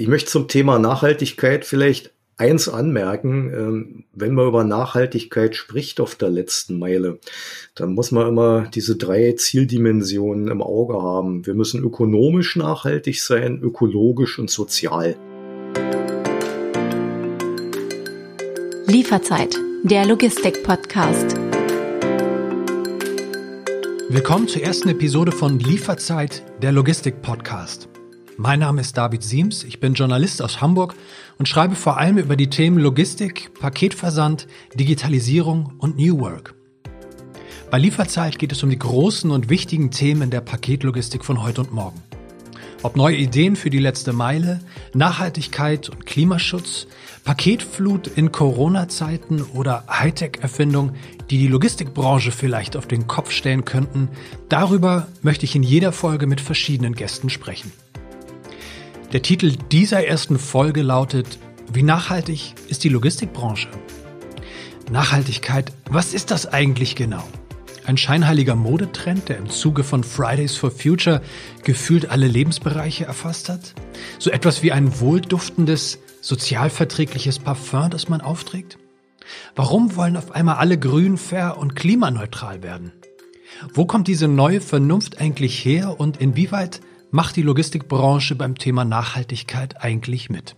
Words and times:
Ich 0.00 0.08
möchte 0.08 0.30
zum 0.30 0.48
Thema 0.48 0.78
Nachhaltigkeit 0.78 1.66
vielleicht 1.66 2.14
eins 2.38 2.70
anmerken, 2.70 3.52
ähm, 3.52 4.04
wenn 4.14 4.32
man 4.32 4.48
über 4.48 4.64
Nachhaltigkeit 4.64 5.54
spricht 5.54 6.00
auf 6.00 6.14
der 6.14 6.30
letzten 6.30 6.78
Meile, 6.78 7.18
dann 7.74 7.92
muss 7.92 8.10
man 8.10 8.26
immer 8.26 8.66
diese 8.74 8.96
drei 8.96 9.32
Zieldimensionen 9.32 10.48
im 10.48 10.62
Auge 10.62 11.02
haben. 11.02 11.44
Wir 11.44 11.52
müssen 11.52 11.84
ökonomisch 11.84 12.56
nachhaltig 12.56 13.20
sein, 13.20 13.60
ökologisch 13.60 14.38
und 14.38 14.48
sozial. 14.48 15.16
Lieferzeit, 18.86 19.54
der 19.82 20.06
Logistik-Podcast. 20.06 21.36
Willkommen 24.08 24.48
zur 24.48 24.62
ersten 24.62 24.88
Episode 24.88 25.30
von 25.30 25.58
Lieferzeit, 25.58 26.42
der 26.62 26.72
Logistik-Podcast. 26.72 27.90
Mein 28.42 28.60
Name 28.60 28.80
ist 28.80 28.96
David 28.96 29.22
Siems, 29.22 29.64
ich 29.64 29.80
bin 29.80 29.92
Journalist 29.92 30.40
aus 30.40 30.62
Hamburg 30.62 30.94
und 31.38 31.46
schreibe 31.46 31.74
vor 31.74 31.98
allem 31.98 32.16
über 32.16 32.36
die 32.36 32.48
Themen 32.48 32.78
Logistik, 32.78 33.52
Paketversand, 33.60 34.46
Digitalisierung 34.74 35.74
und 35.76 35.98
New 35.98 36.20
Work. 36.20 36.54
Bei 37.70 37.78
Lieferzeit 37.78 38.38
geht 38.38 38.50
es 38.52 38.62
um 38.62 38.70
die 38.70 38.78
großen 38.78 39.30
und 39.30 39.50
wichtigen 39.50 39.90
Themen 39.90 40.30
der 40.30 40.40
Paketlogistik 40.40 41.22
von 41.22 41.42
heute 41.42 41.60
und 41.60 41.74
morgen. 41.74 42.00
Ob 42.82 42.96
neue 42.96 43.16
Ideen 43.16 43.56
für 43.56 43.68
die 43.68 43.78
letzte 43.78 44.14
Meile, 44.14 44.60
Nachhaltigkeit 44.94 45.90
und 45.90 46.06
Klimaschutz, 46.06 46.86
Paketflut 47.24 48.06
in 48.06 48.32
Corona-Zeiten 48.32 49.42
oder 49.52 49.84
Hightech-Erfindungen, 49.86 50.96
die 51.28 51.36
die 51.36 51.48
Logistikbranche 51.48 52.32
vielleicht 52.32 52.74
auf 52.78 52.88
den 52.88 53.06
Kopf 53.06 53.32
stellen 53.32 53.66
könnten, 53.66 54.08
darüber 54.48 55.08
möchte 55.20 55.44
ich 55.44 55.54
in 55.54 55.62
jeder 55.62 55.92
Folge 55.92 56.26
mit 56.26 56.40
verschiedenen 56.40 56.94
Gästen 56.94 57.28
sprechen. 57.28 57.70
Der 59.12 59.22
Titel 59.22 59.56
dieser 59.72 60.06
ersten 60.06 60.38
Folge 60.38 60.82
lautet 60.82 61.40
Wie 61.72 61.82
nachhaltig 61.82 62.54
ist 62.68 62.84
die 62.84 62.88
Logistikbranche? 62.88 63.68
Nachhaltigkeit, 64.88 65.72
was 65.90 66.14
ist 66.14 66.30
das 66.30 66.46
eigentlich 66.46 66.94
genau? 66.94 67.24
Ein 67.86 67.96
scheinheiliger 67.96 68.54
Modetrend, 68.54 69.28
der 69.28 69.38
im 69.38 69.50
Zuge 69.50 69.82
von 69.82 70.04
Fridays 70.04 70.54
for 70.54 70.70
Future 70.70 71.22
gefühlt 71.64 72.08
alle 72.08 72.28
Lebensbereiche 72.28 73.04
erfasst 73.04 73.48
hat? 73.48 73.74
So 74.20 74.30
etwas 74.30 74.62
wie 74.62 74.70
ein 74.70 75.00
wohlduftendes, 75.00 75.98
sozialverträgliches 76.20 77.40
Parfum, 77.40 77.90
das 77.90 78.08
man 78.08 78.20
aufträgt? 78.20 78.78
Warum 79.56 79.96
wollen 79.96 80.16
auf 80.16 80.30
einmal 80.36 80.56
alle 80.56 80.78
grün, 80.78 81.18
fair 81.18 81.58
und 81.58 81.74
klimaneutral 81.74 82.62
werden? 82.62 82.92
Wo 83.74 83.86
kommt 83.86 84.06
diese 84.06 84.28
neue 84.28 84.60
Vernunft 84.60 85.20
eigentlich 85.20 85.64
her 85.64 85.98
und 85.98 86.18
inwieweit 86.18 86.80
macht 87.10 87.36
die 87.36 87.42
Logistikbranche 87.42 88.34
beim 88.34 88.56
Thema 88.56 88.84
Nachhaltigkeit 88.84 89.82
eigentlich 89.82 90.30
mit? 90.30 90.56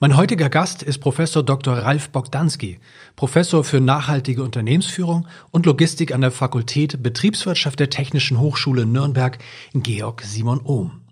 Mein 0.00 0.16
heutiger 0.16 0.48
Gast 0.48 0.82
ist 0.82 0.98
Professor 0.98 1.42
Dr. 1.42 1.74
Ralf 1.74 2.10
Bogdanski, 2.10 2.78
Professor 3.16 3.64
für 3.64 3.80
nachhaltige 3.80 4.42
Unternehmensführung 4.42 5.26
und 5.50 5.66
Logistik 5.66 6.12
an 6.12 6.20
der 6.20 6.30
Fakultät 6.30 7.02
Betriebswirtschaft 7.02 7.78
der 7.80 7.90
Technischen 7.90 8.38
Hochschule 8.38 8.86
Nürnberg 8.86 9.38
Georg 9.74 10.22
Simon 10.22 10.60
Ohm. 10.64 11.02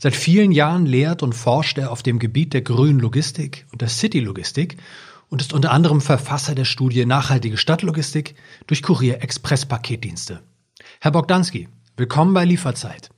Seit 0.00 0.16
vielen 0.16 0.52
Jahren 0.52 0.86
lehrt 0.86 1.22
und 1.22 1.34
forscht 1.34 1.78
er 1.78 1.92
auf 1.92 2.02
dem 2.02 2.18
Gebiet 2.18 2.52
der 2.52 2.62
grünen 2.62 2.98
Logistik 2.98 3.66
und 3.72 3.80
der 3.80 3.88
City-Logistik 3.88 4.76
und 5.28 5.40
ist 5.40 5.52
unter 5.52 5.70
anderem 5.70 6.00
Verfasser 6.00 6.54
der 6.54 6.64
Studie 6.64 7.06
Nachhaltige 7.06 7.56
Stadtlogistik 7.56 8.34
durch 8.66 8.82
Kurier 8.82 9.22
Express 9.22 9.66
Paketdienste. 9.66 10.42
Herr 11.00 11.12
Bogdanski, 11.12 11.68
Willkommen 11.98 12.32
bei 12.32 12.44
Lieferzeit. 12.44 13.10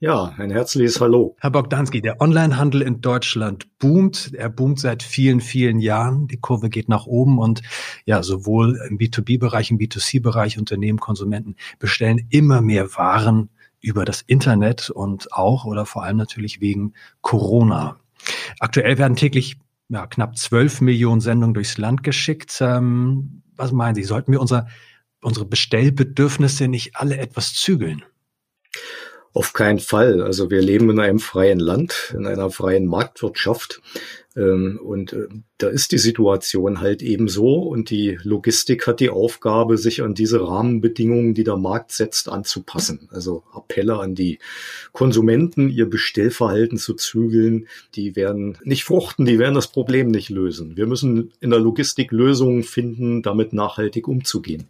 Ja, 0.00 0.32
ein 0.38 0.50
herzliches 0.50 1.02
Hallo. 1.02 1.36
Herr 1.38 1.50
Bogdanski, 1.50 2.00
der 2.00 2.18
Onlinehandel 2.18 2.80
in 2.80 3.02
Deutschland 3.02 3.78
boomt. 3.78 4.32
Er 4.32 4.48
boomt 4.48 4.80
seit 4.80 5.02
vielen, 5.02 5.42
vielen 5.42 5.80
Jahren. 5.80 6.26
Die 6.26 6.38
Kurve 6.38 6.70
geht 6.70 6.88
nach 6.88 7.04
oben 7.04 7.38
und 7.38 7.60
ja, 8.06 8.22
sowohl 8.22 8.80
im 8.88 8.96
B2B-Bereich, 8.96 9.70
im 9.70 9.76
B2C-Bereich, 9.76 10.56
Unternehmen, 10.56 10.98
Konsumenten 10.98 11.56
bestellen 11.78 12.26
immer 12.30 12.62
mehr 12.62 12.96
Waren 12.96 13.50
über 13.82 14.06
das 14.06 14.22
Internet 14.22 14.88
und 14.88 15.30
auch 15.34 15.66
oder 15.66 15.84
vor 15.84 16.02
allem 16.02 16.16
natürlich 16.16 16.62
wegen 16.62 16.94
Corona. 17.20 17.98
Aktuell 18.60 18.96
werden 18.96 19.16
täglich 19.16 19.58
ja, 19.90 20.06
knapp 20.06 20.38
12 20.38 20.80
Millionen 20.80 21.20
Sendungen 21.20 21.52
durchs 21.52 21.76
Land 21.76 22.02
geschickt. 22.02 22.62
Ähm, 22.62 23.42
was 23.56 23.72
meinen 23.72 23.94
Sie? 23.94 24.04
Sollten 24.04 24.32
wir 24.32 24.40
unser 24.40 24.68
unsere 25.20 25.46
Bestellbedürfnisse 25.46 26.68
nicht 26.68 26.96
alle 26.96 27.18
etwas 27.18 27.54
zügeln? 27.54 28.04
Auf 29.36 29.52
keinen 29.52 29.80
Fall. 29.80 30.22
Also 30.22 30.50
wir 30.50 30.62
leben 30.62 30.88
in 30.88 30.98
einem 30.98 31.18
freien 31.18 31.58
Land, 31.58 32.14
in 32.16 32.26
einer 32.26 32.48
freien 32.48 32.86
Marktwirtschaft. 32.86 33.82
Ähm, 34.34 34.80
und 34.82 35.12
äh, 35.12 35.28
da 35.58 35.68
ist 35.68 35.92
die 35.92 35.98
Situation 35.98 36.80
halt 36.80 37.02
eben 37.02 37.28
so. 37.28 37.58
Und 37.58 37.90
die 37.90 38.18
Logistik 38.22 38.86
hat 38.86 38.98
die 38.98 39.10
Aufgabe, 39.10 39.76
sich 39.76 40.00
an 40.00 40.14
diese 40.14 40.40
Rahmenbedingungen, 40.40 41.34
die 41.34 41.44
der 41.44 41.58
Markt 41.58 41.92
setzt, 41.92 42.30
anzupassen. 42.30 43.10
Also 43.12 43.42
Appelle 43.52 43.98
an 43.98 44.14
die 44.14 44.38
Konsumenten, 44.92 45.68
ihr 45.68 45.90
Bestellverhalten 45.90 46.78
zu 46.78 46.94
zügeln, 46.94 47.68
die 47.94 48.16
werden 48.16 48.56
nicht 48.64 48.84
fruchten, 48.84 49.26
die 49.26 49.38
werden 49.38 49.54
das 49.54 49.68
Problem 49.68 50.08
nicht 50.08 50.30
lösen. 50.30 50.78
Wir 50.78 50.86
müssen 50.86 51.30
in 51.40 51.50
der 51.50 51.60
Logistik 51.60 52.10
Lösungen 52.10 52.62
finden, 52.62 53.20
damit 53.20 53.52
nachhaltig 53.52 54.08
umzugehen. 54.08 54.68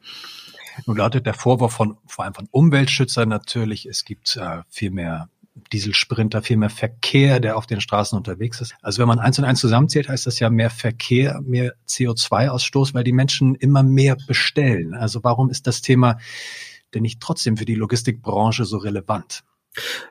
Nun 0.84 0.96
lautet 0.96 1.26
der 1.26 1.34
Vorwurf 1.34 1.72
von 1.72 1.96
vor 2.06 2.24
allem 2.24 2.34
von 2.34 2.48
Umweltschützern 2.50 3.28
natürlich, 3.28 3.86
es 3.86 4.04
gibt 4.04 4.36
äh, 4.36 4.62
viel 4.68 4.90
mehr 4.90 5.28
Dieselsprinter, 5.72 6.42
viel 6.42 6.58
mehr 6.58 6.70
Verkehr, 6.70 7.40
der 7.40 7.56
auf 7.56 7.66
den 7.66 7.80
Straßen 7.80 8.16
unterwegs 8.16 8.60
ist. 8.60 8.74
Also 8.82 9.00
wenn 9.00 9.08
man 9.08 9.18
eins 9.18 9.38
und 9.38 9.44
eins 9.44 9.60
zusammenzählt, 9.60 10.08
heißt 10.08 10.26
das 10.26 10.38
ja 10.38 10.50
mehr 10.50 10.70
Verkehr, 10.70 11.40
mehr 11.42 11.72
CO2-Ausstoß, 11.88 12.94
weil 12.94 13.04
die 13.04 13.12
Menschen 13.12 13.54
immer 13.54 13.82
mehr 13.82 14.16
bestellen. 14.26 14.94
Also 14.94 15.24
warum 15.24 15.50
ist 15.50 15.66
das 15.66 15.80
Thema 15.80 16.18
denn 16.94 17.02
nicht 17.02 17.20
trotzdem 17.20 17.56
für 17.56 17.64
die 17.64 17.74
Logistikbranche 17.74 18.64
so 18.64 18.76
relevant? 18.76 19.44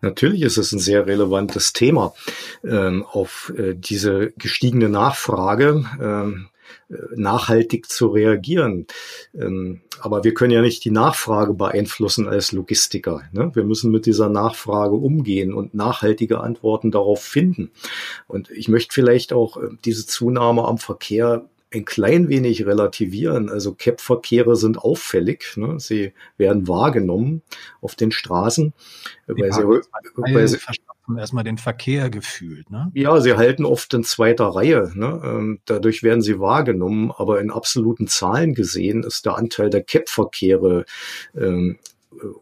Natürlich 0.02 0.42
ist 0.42 0.58
es 0.58 0.72
ein 0.72 0.80
sehr 0.80 1.08
relevantes 1.08 1.74
Thema. 1.74 2.14
Ähm, 2.64 3.04
auf 3.04 3.54
äh, 3.58 3.76
diese 3.76 4.32
gestiegene 4.38 4.90
Nachfrage 4.90 5.86
ähm, 6.02 6.50
nachhaltig 7.16 7.90
zu 7.90 8.08
reagieren. 8.08 8.88
Ähm, 9.34 9.82
aber 10.00 10.24
wir 10.24 10.34
können 10.34 10.52
ja 10.52 10.62
nicht 10.62 10.84
die 10.84 10.92
Nachfrage 10.92 11.54
beeinflussen 11.54 12.28
als 12.28 12.52
Logistiker. 12.52 13.24
Ne? 13.32 13.52
Wir 13.54 13.64
müssen 13.64 13.92
mit 13.92 14.06
dieser 14.06 14.30
Nachfrage 14.30 14.96
umgehen 14.96 15.54
und 15.54 15.74
nachhaltige 15.74 16.42
Antworten 16.42 16.92
darauf 16.92 17.22
finden. 17.22 17.72
Und 18.28 18.50
ich 18.52 18.68
möchte 18.68 18.94
vielleicht 18.94 19.34
auch 19.34 19.58
äh, 19.58 19.70
diese 19.84 20.06
Zunahme 20.06 20.66
am 20.66 20.78
Verkehr 20.78 21.46
ein 21.74 21.86
klein 21.86 22.30
wenig 22.30 22.66
relativieren. 22.66 23.50
Also 23.50 23.74
CAP-Verkehre 23.74 24.56
sind 24.56 24.78
auffällig. 24.78 25.58
Ne? 25.58 25.80
Sie 25.80 26.14
werden 26.38 26.68
wahrgenommen 26.68 27.42
auf 27.82 27.96
den 27.96 28.12
Straßen. 28.12 28.74
Weil 29.28 29.52
sie, 29.52 29.64
weil 29.64 30.48
sie, 30.48 30.58
erstmal 31.18 31.44
den 31.44 31.58
Verkehr 31.58 32.10
gefühlt. 32.10 32.70
Ne? 32.70 32.92
Ja, 32.94 33.20
sie 33.22 33.34
halten 33.34 33.66
oft 33.66 33.94
in 33.94 34.04
zweiter 34.04 34.48
Reihe. 34.48 34.92
Ne? 34.96 35.22
Ähm, 35.24 35.60
dadurch 35.66 36.04
werden 36.04 36.22
sie 36.22 36.40
wahrgenommen, 36.40 37.12
aber 37.16 37.42
in 37.42 37.52
absoluten 37.52 38.08
Zahlen 38.08 38.54
gesehen 38.54 39.04
ist 39.04 39.26
der 39.26 39.38
Anteil 39.38 39.70
der 39.70 39.84
CAP-Verkehre 39.84 40.86
ähm, 41.36 41.78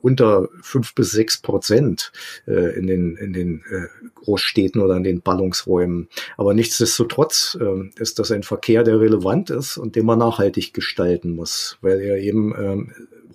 unter 0.01 0.49
fünf 0.61 0.93
bis 0.95 1.11
sechs 1.11 1.41
Prozent 1.41 2.11
äh, 2.47 2.77
in 2.77 2.87
den, 2.87 3.17
in 3.17 3.33
den 3.33 3.63
äh, 3.71 3.87
Großstädten 4.15 4.81
oder 4.81 4.95
in 4.97 5.03
den 5.03 5.21
Ballungsräumen. 5.21 6.09
Aber 6.37 6.53
nichtsdestotrotz 6.53 7.57
äh, 7.59 7.89
ist 7.99 8.19
das 8.19 8.31
ein 8.31 8.43
Verkehr, 8.43 8.83
der 8.83 8.99
relevant 8.99 9.49
ist 9.49 9.77
und 9.77 9.95
den 9.95 10.05
man 10.05 10.19
nachhaltig 10.19 10.73
gestalten 10.73 11.31
muss, 11.35 11.77
weil 11.81 11.99
er 12.01 12.17
eben 12.17 12.53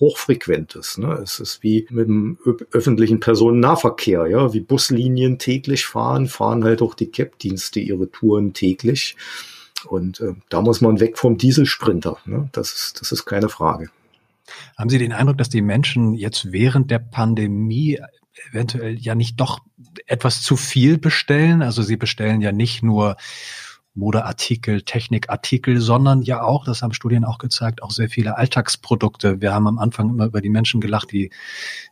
hochfrequent 0.00 0.75
ist. 0.75 0.98
Ne? 0.98 1.12
Es 1.22 1.41
ist 1.41 1.62
wie 1.62 1.86
mit 1.91 2.09
dem 2.09 2.38
öffentlichen 2.72 3.20
Personennahverkehr, 3.20 4.26
ja, 4.26 4.53
wie 4.53 4.60
Buslinien 4.60 5.38
täglich 5.38 5.86
fahren, 5.86 6.26
fahren 6.26 6.64
halt 6.64 6.82
auch 6.82 6.94
die 6.94 7.10
CAP-Dienste 7.10 7.81
ihre 7.81 8.11
Touren 8.11 8.52
täglich. 8.52 9.17
Und 9.87 10.20
äh, 10.20 10.34
da 10.49 10.61
muss 10.61 10.81
man 10.81 11.00
weg 11.00 11.19
vom 11.19 11.38
Dieselsprinter. 11.38 12.19
Ne? 12.26 12.49
Das, 12.52 12.72
ist, 12.72 13.00
das 13.00 13.12
ist 13.12 13.25
keine 13.25 13.49
Frage. 13.49 13.90
Haben 14.76 14.90
Sie 14.90 14.99
den 14.99 15.12
Eindruck, 15.12 15.38
dass 15.38 15.49
die 15.50 15.62
Menschen 15.62 16.14
jetzt 16.14 16.52
während 16.52 16.90
der 16.90 16.99
Pandemie 16.99 18.00
eventuell 18.50 18.99
ja 18.99 19.14
nicht 19.14 19.38
doch 19.40 19.61
etwas 20.06 20.43
zu 20.43 20.56
viel 20.56 20.99
bestellen? 20.99 21.62
Also 21.62 21.82
sie 21.82 21.96
bestellen 21.96 22.40
ja 22.40 22.52
nicht 22.52 22.82
nur 22.82 23.17
Modeartikel, 23.98 24.82
Technikartikel, 24.82 25.80
sondern 25.80 26.22
ja 26.22 26.42
auch, 26.42 26.64
das 26.64 26.82
haben 26.82 26.94
Studien 26.94 27.24
auch 27.24 27.38
gezeigt, 27.38 27.82
auch 27.82 27.90
sehr 27.90 28.08
viele 28.08 28.36
Alltagsprodukte. 28.36 29.40
Wir 29.40 29.52
haben 29.52 29.66
am 29.66 29.78
Anfang 29.78 30.08
immer 30.08 30.26
über 30.26 30.40
die 30.40 30.48
Menschen 30.48 30.80
gelacht, 30.80 31.12
die 31.12 31.30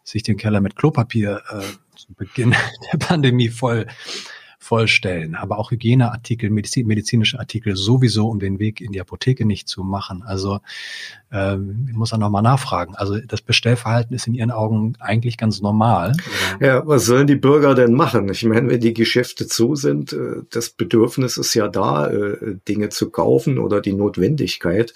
sich 0.04 0.22
den 0.22 0.36
Keller 0.36 0.60
mit 0.60 0.76
Klopapier 0.76 1.42
äh, 1.50 1.60
zu 1.96 2.14
Beginn 2.14 2.54
der 2.92 2.98
Pandemie 2.98 3.48
voll 3.48 3.86
vollstellen, 4.58 5.36
aber 5.36 5.58
auch 5.58 5.70
Hygieneartikel, 5.70 6.50
Medizin, 6.50 6.88
medizinische 6.88 7.38
Artikel 7.38 7.76
sowieso, 7.76 8.28
um 8.28 8.40
den 8.40 8.58
Weg 8.58 8.80
in 8.80 8.90
die 8.90 9.00
Apotheke 9.00 9.46
nicht 9.46 9.68
zu 9.68 9.84
machen. 9.84 10.24
Also 10.24 10.58
ähm, 11.32 11.86
ich 11.90 11.96
muss 11.96 12.10
da 12.10 12.18
nochmal 12.18 12.42
nachfragen. 12.42 12.94
Also 12.94 13.18
das 13.18 13.42
Bestellverhalten 13.42 14.14
ist 14.14 14.26
in 14.26 14.34
Ihren 14.34 14.50
Augen 14.52 14.94
eigentlich 15.00 15.36
ganz 15.36 15.60
normal. 15.60 16.12
Ja, 16.60 16.86
was 16.86 17.04
sollen 17.04 17.26
die 17.26 17.36
Bürger 17.36 17.74
denn 17.74 17.92
machen? 17.94 18.28
Ich 18.30 18.44
meine, 18.44 18.68
wenn 18.70 18.80
die 18.80 18.94
Geschäfte 18.94 19.46
zu 19.46 19.74
sind, 19.74 20.12
äh, 20.12 20.42
das 20.50 20.70
Bedürfnis 20.70 21.36
ist 21.36 21.54
ja 21.54 21.68
da, 21.68 22.08
äh, 22.08 22.56
Dinge 22.68 22.90
zu 22.90 23.10
kaufen 23.10 23.58
oder 23.58 23.80
die 23.80 23.92
Notwendigkeit. 23.92 24.94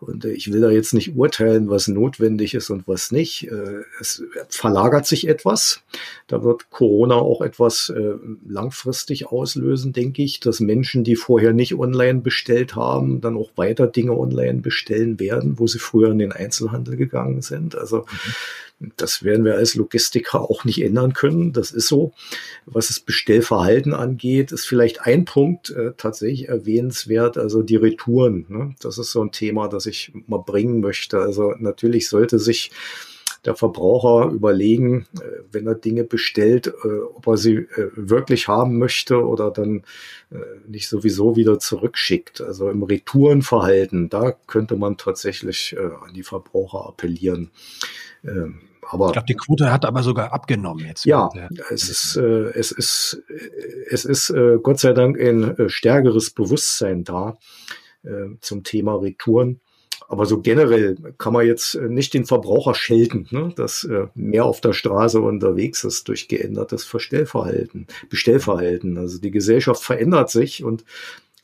Und 0.00 0.24
äh, 0.24 0.32
ich 0.32 0.50
will 0.52 0.62
da 0.62 0.70
jetzt 0.70 0.94
nicht 0.94 1.14
urteilen, 1.14 1.68
was 1.68 1.88
notwendig 1.88 2.54
ist 2.54 2.70
und 2.70 2.88
was 2.88 3.10
nicht. 3.10 3.48
Es 4.00 4.22
verlagert 4.48 5.06
sich 5.06 5.28
etwas. 5.28 5.82
Da 6.26 6.42
wird 6.42 6.70
Corona 6.70 7.16
auch 7.16 7.40
etwas 7.40 7.92
langfristig 8.46 9.26
auslösen, 9.26 9.92
denke 9.92 10.22
ich, 10.22 10.40
dass 10.40 10.60
Menschen, 10.60 11.04
die 11.04 11.16
vorher 11.16 11.52
nicht 11.52 11.74
online 11.74 12.20
bestellt 12.20 12.76
haben, 12.76 13.20
dann 13.20 13.36
auch 13.36 13.50
weiter 13.56 13.86
Dinge 13.86 14.16
online 14.16 14.60
bestellen 14.60 15.20
werden, 15.20 15.58
wo 15.58 15.66
sie 15.66 15.75
früher 15.78 16.10
in 16.10 16.18
den 16.18 16.32
Einzelhandel 16.32 16.96
gegangen 16.96 17.42
sind. 17.42 17.76
Also 17.76 18.06
das 18.96 19.22
werden 19.22 19.44
wir 19.44 19.54
als 19.54 19.74
Logistiker 19.74 20.42
auch 20.42 20.64
nicht 20.64 20.82
ändern 20.82 21.14
können. 21.14 21.52
Das 21.52 21.70
ist 21.70 21.88
so. 21.88 22.12
Was 22.66 22.88
das 22.88 23.00
Bestellverhalten 23.00 23.94
angeht, 23.94 24.52
ist 24.52 24.66
vielleicht 24.66 25.02
ein 25.02 25.24
Punkt 25.24 25.70
äh, 25.70 25.92
tatsächlich 25.96 26.48
erwähnenswert, 26.48 27.38
also 27.38 27.62
die 27.62 27.76
Retouren. 27.76 28.44
Ne? 28.48 28.74
Das 28.80 28.98
ist 28.98 29.12
so 29.12 29.22
ein 29.22 29.32
Thema, 29.32 29.68
das 29.68 29.86
ich 29.86 30.12
mal 30.26 30.42
bringen 30.44 30.80
möchte. 30.80 31.18
Also 31.20 31.54
natürlich 31.58 32.08
sollte 32.08 32.38
sich 32.38 32.70
der 33.46 33.56
Verbraucher 33.56 34.30
überlegen, 34.30 35.06
äh, 35.14 35.42
wenn 35.50 35.66
er 35.66 35.74
Dinge 35.74 36.04
bestellt, 36.04 36.66
äh, 36.66 36.98
ob 37.14 37.26
er 37.26 37.36
sie 37.36 37.54
äh, 37.54 37.90
wirklich 37.94 38.48
haben 38.48 38.78
möchte 38.78 39.24
oder 39.24 39.50
dann 39.50 39.82
nicht 40.66 40.88
sowieso 40.88 41.36
wieder 41.36 41.60
zurückschickt. 41.60 42.40
Also 42.40 42.68
im 42.68 42.82
Retourenverhalten, 42.82 44.08
da 44.08 44.32
könnte 44.32 44.74
man 44.74 44.96
tatsächlich 44.96 45.76
an 45.78 46.14
die 46.14 46.24
Verbraucher 46.24 46.84
appellieren. 46.84 47.52
Ähm, 48.24 48.58
aber, 48.88 49.06
ich 49.06 49.12
glaube, 49.12 49.26
die 49.26 49.34
Quote 49.34 49.72
hat 49.72 49.84
aber 49.84 50.02
sogar 50.02 50.32
abgenommen 50.32 50.86
jetzt. 50.86 51.04
Ja, 51.04 51.30
es 51.70 51.88
ist, 51.88 52.16
äh, 52.16 52.50
es 52.54 52.70
ist, 52.70 53.22
es 53.90 54.04
ist 54.04 54.30
äh, 54.30 54.58
Gott 54.62 54.80
sei 54.80 54.92
Dank 54.92 55.18
ein 55.18 55.56
äh, 55.58 55.68
stärkeres 55.68 56.30
Bewusstsein 56.30 57.04
da 57.04 57.38
äh, 58.04 58.36
zum 58.40 58.62
Thema 58.62 58.96
Retouren. 58.96 59.60
Aber 60.08 60.26
so 60.26 60.40
generell 60.40 60.96
kann 61.18 61.32
man 61.32 61.46
jetzt 61.46 61.74
äh, 61.74 61.88
nicht 61.88 62.14
den 62.14 62.26
Verbraucher 62.26 62.74
schelten, 62.74 63.26
ne? 63.30 63.52
dass 63.56 63.84
äh, 63.84 64.06
mehr 64.14 64.44
auf 64.44 64.60
der 64.60 64.72
Straße 64.72 65.20
unterwegs 65.20 65.84
ist 65.84 66.08
durch 66.08 66.28
geändertes 66.28 66.84
Verstellverhalten, 66.84 67.86
Bestellverhalten. 68.08 68.98
Also 68.98 69.20
die 69.20 69.30
Gesellschaft 69.30 69.82
verändert 69.82 70.30
sich 70.30 70.62
und 70.62 70.84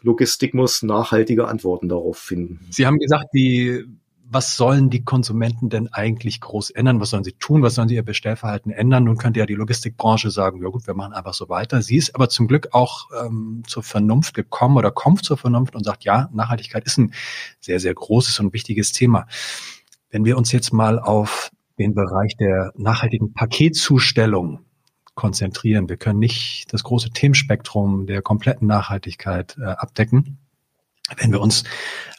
Logistik 0.02 0.54
muss 0.54 0.82
nachhaltige 0.82 1.46
Antworten 1.46 1.88
darauf 1.88 2.18
finden. 2.18 2.60
Sie 2.70 2.86
haben 2.86 2.98
gesagt, 2.98 3.26
die 3.34 3.84
was 4.32 4.56
sollen 4.56 4.88
die 4.88 5.04
Konsumenten 5.04 5.68
denn 5.68 5.92
eigentlich 5.92 6.40
groß 6.40 6.70
ändern? 6.70 7.00
Was 7.00 7.10
sollen 7.10 7.24
sie 7.24 7.32
tun? 7.32 7.62
Was 7.62 7.74
sollen 7.74 7.88
sie 7.88 7.96
ihr 7.96 8.04
Bestellverhalten 8.04 8.72
ändern? 8.72 9.04
Nun 9.04 9.18
könnte 9.18 9.40
ja 9.40 9.46
die 9.46 9.54
Logistikbranche 9.54 10.30
sagen, 10.30 10.62
ja 10.62 10.68
gut, 10.68 10.86
wir 10.86 10.94
machen 10.94 11.12
einfach 11.12 11.34
so 11.34 11.48
weiter. 11.48 11.82
Sie 11.82 11.96
ist 11.96 12.14
aber 12.14 12.28
zum 12.28 12.48
Glück 12.48 12.68
auch 12.72 13.08
ähm, 13.24 13.62
zur 13.66 13.82
Vernunft 13.82 14.34
gekommen 14.34 14.76
oder 14.76 14.90
kommt 14.90 15.24
zur 15.24 15.36
Vernunft 15.36 15.74
und 15.74 15.84
sagt, 15.84 16.04
ja, 16.04 16.30
Nachhaltigkeit 16.32 16.84
ist 16.84 16.98
ein 16.98 17.12
sehr, 17.60 17.80
sehr 17.80 17.94
großes 17.94 18.40
und 18.40 18.52
wichtiges 18.52 18.92
Thema. 18.92 19.26
Wenn 20.10 20.24
wir 20.24 20.38
uns 20.38 20.52
jetzt 20.52 20.72
mal 20.72 20.98
auf 20.98 21.50
den 21.78 21.94
Bereich 21.94 22.36
der 22.36 22.72
nachhaltigen 22.76 23.32
Paketzustellung 23.32 24.60
konzentrieren. 25.14 25.88
Wir 25.88 25.98
können 25.98 26.18
nicht 26.18 26.72
das 26.72 26.84
große 26.84 27.10
Themenspektrum 27.10 28.06
der 28.06 28.22
kompletten 28.22 28.66
Nachhaltigkeit 28.66 29.56
äh, 29.58 29.64
abdecken 29.64 30.38
wenn 31.18 31.32
wir 31.32 31.40
uns 31.40 31.64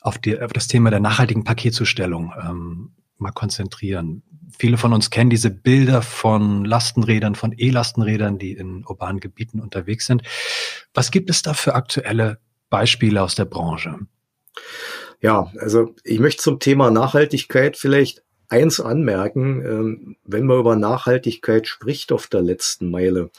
auf, 0.01 0.17
die, 0.17 0.39
auf 0.39 0.53
das 0.53 0.67
Thema 0.67 0.89
der 0.89 0.99
nachhaltigen 0.99 1.43
Paketzustellung 1.43 2.33
ähm, 2.41 2.91
mal 3.17 3.31
konzentrieren. 3.31 4.23
Viele 4.57 4.77
von 4.77 4.93
uns 4.93 5.09
kennen 5.09 5.29
diese 5.29 5.49
Bilder 5.49 6.01
von 6.01 6.65
Lastenrädern, 6.65 7.35
von 7.35 7.53
E-Lastenrädern, 7.57 8.37
die 8.37 8.53
in 8.53 8.85
urbanen 8.85 9.19
Gebieten 9.19 9.59
unterwegs 9.59 10.05
sind. 10.05 10.23
Was 10.93 11.09
gibt 11.09 11.29
es 11.29 11.41
da 11.41 11.53
für 11.53 11.73
aktuelle 11.73 12.39
Beispiele 12.69 13.21
aus 13.21 13.35
der 13.35 13.45
Branche? 13.45 13.99
Ja, 15.21 15.51
also 15.57 15.95
ich 16.03 16.19
möchte 16.19 16.43
zum 16.43 16.59
Thema 16.59 16.91
Nachhaltigkeit 16.91 17.77
vielleicht 17.77 18.23
eins 18.53 18.79
anmerken, 18.79 19.65
ähm, 19.65 20.15
wenn 20.25 20.45
man 20.45 20.59
über 20.59 20.75
Nachhaltigkeit 20.75 21.67
spricht 21.67 22.11
auf 22.11 22.27
der 22.27 22.44
letzten 22.44 22.91
Meile, 22.91 23.31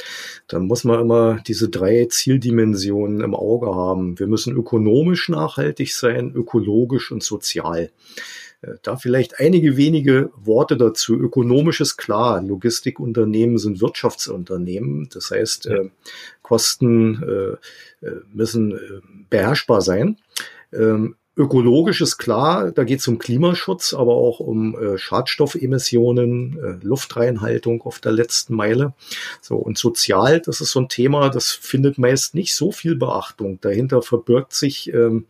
dann 0.48 0.66
muss 0.66 0.82
man 0.82 1.00
immer 1.00 1.40
diese 1.46 1.68
drei 1.68 2.06
Zieldimensionen 2.06 3.20
im 3.20 3.34
Auge 3.34 3.72
haben. 3.74 4.18
Wir 4.18 4.26
müssen 4.26 4.56
ökonomisch 4.56 5.28
nachhaltig 5.28 5.94
sein, 5.94 6.32
ökologisch 6.34 7.12
und 7.12 7.22
sozial. 7.22 7.90
Äh, 8.60 8.74
da 8.82 8.96
vielleicht 8.96 9.38
einige 9.38 9.76
wenige 9.76 10.30
Worte 10.36 10.76
dazu. 10.76 11.14
Ökonomisch 11.14 11.80
ist 11.80 11.96
klar, 11.96 12.42
Logistikunternehmen 12.42 13.58
sind 13.58 13.80
Wirtschaftsunternehmen. 13.80 15.08
Das 15.12 15.30
heißt, 15.30 15.66
äh, 15.66 15.90
Kosten 16.42 17.56
müssen 18.34 18.78
beherrschbar 19.30 19.80
sein. 19.80 20.18
Ökologisch 21.36 22.00
ist 22.00 22.16
klar, 22.16 22.70
da 22.70 22.84
geht 22.84 23.00
es 23.00 23.08
um 23.08 23.18
Klimaschutz, 23.18 23.92
aber 23.92 24.12
auch 24.12 24.38
um 24.38 24.78
äh, 24.78 24.98
Schadstoffemissionen, 24.98 26.58
äh, 26.58 26.84
Luftreinhaltung 26.84 27.82
auf 27.82 27.98
der 27.98 28.12
letzten 28.12 28.54
Meile. 28.54 28.94
So 29.40 29.56
und 29.56 29.76
sozial, 29.76 30.40
das 30.40 30.60
ist 30.60 30.70
so 30.70 30.80
ein 30.80 30.88
Thema, 30.88 31.30
das 31.30 31.50
findet 31.50 31.98
meist 31.98 32.36
nicht 32.36 32.54
so 32.54 32.70
viel 32.70 32.94
Beachtung. 32.94 33.60
Dahinter 33.60 34.00
verbirgt 34.00 34.52
sich 34.52 34.92
ähm, 34.94 35.26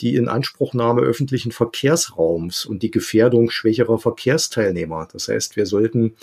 die 0.00 0.14
Inanspruchnahme 0.14 1.00
öffentlichen 1.00 1.52
Verkehrsraums 1.52 2.66
und 2.66 2.82
die 2.82 2.90
Gefährdung 2.90 3.50
schwächerer 3.50 3.98
Verkehrsteilnehmer. 3.98 5.08
Das 5.12 5.28
heißt, 5.28 5.56
wir 5.56 5.66
sollten 5.66 6.14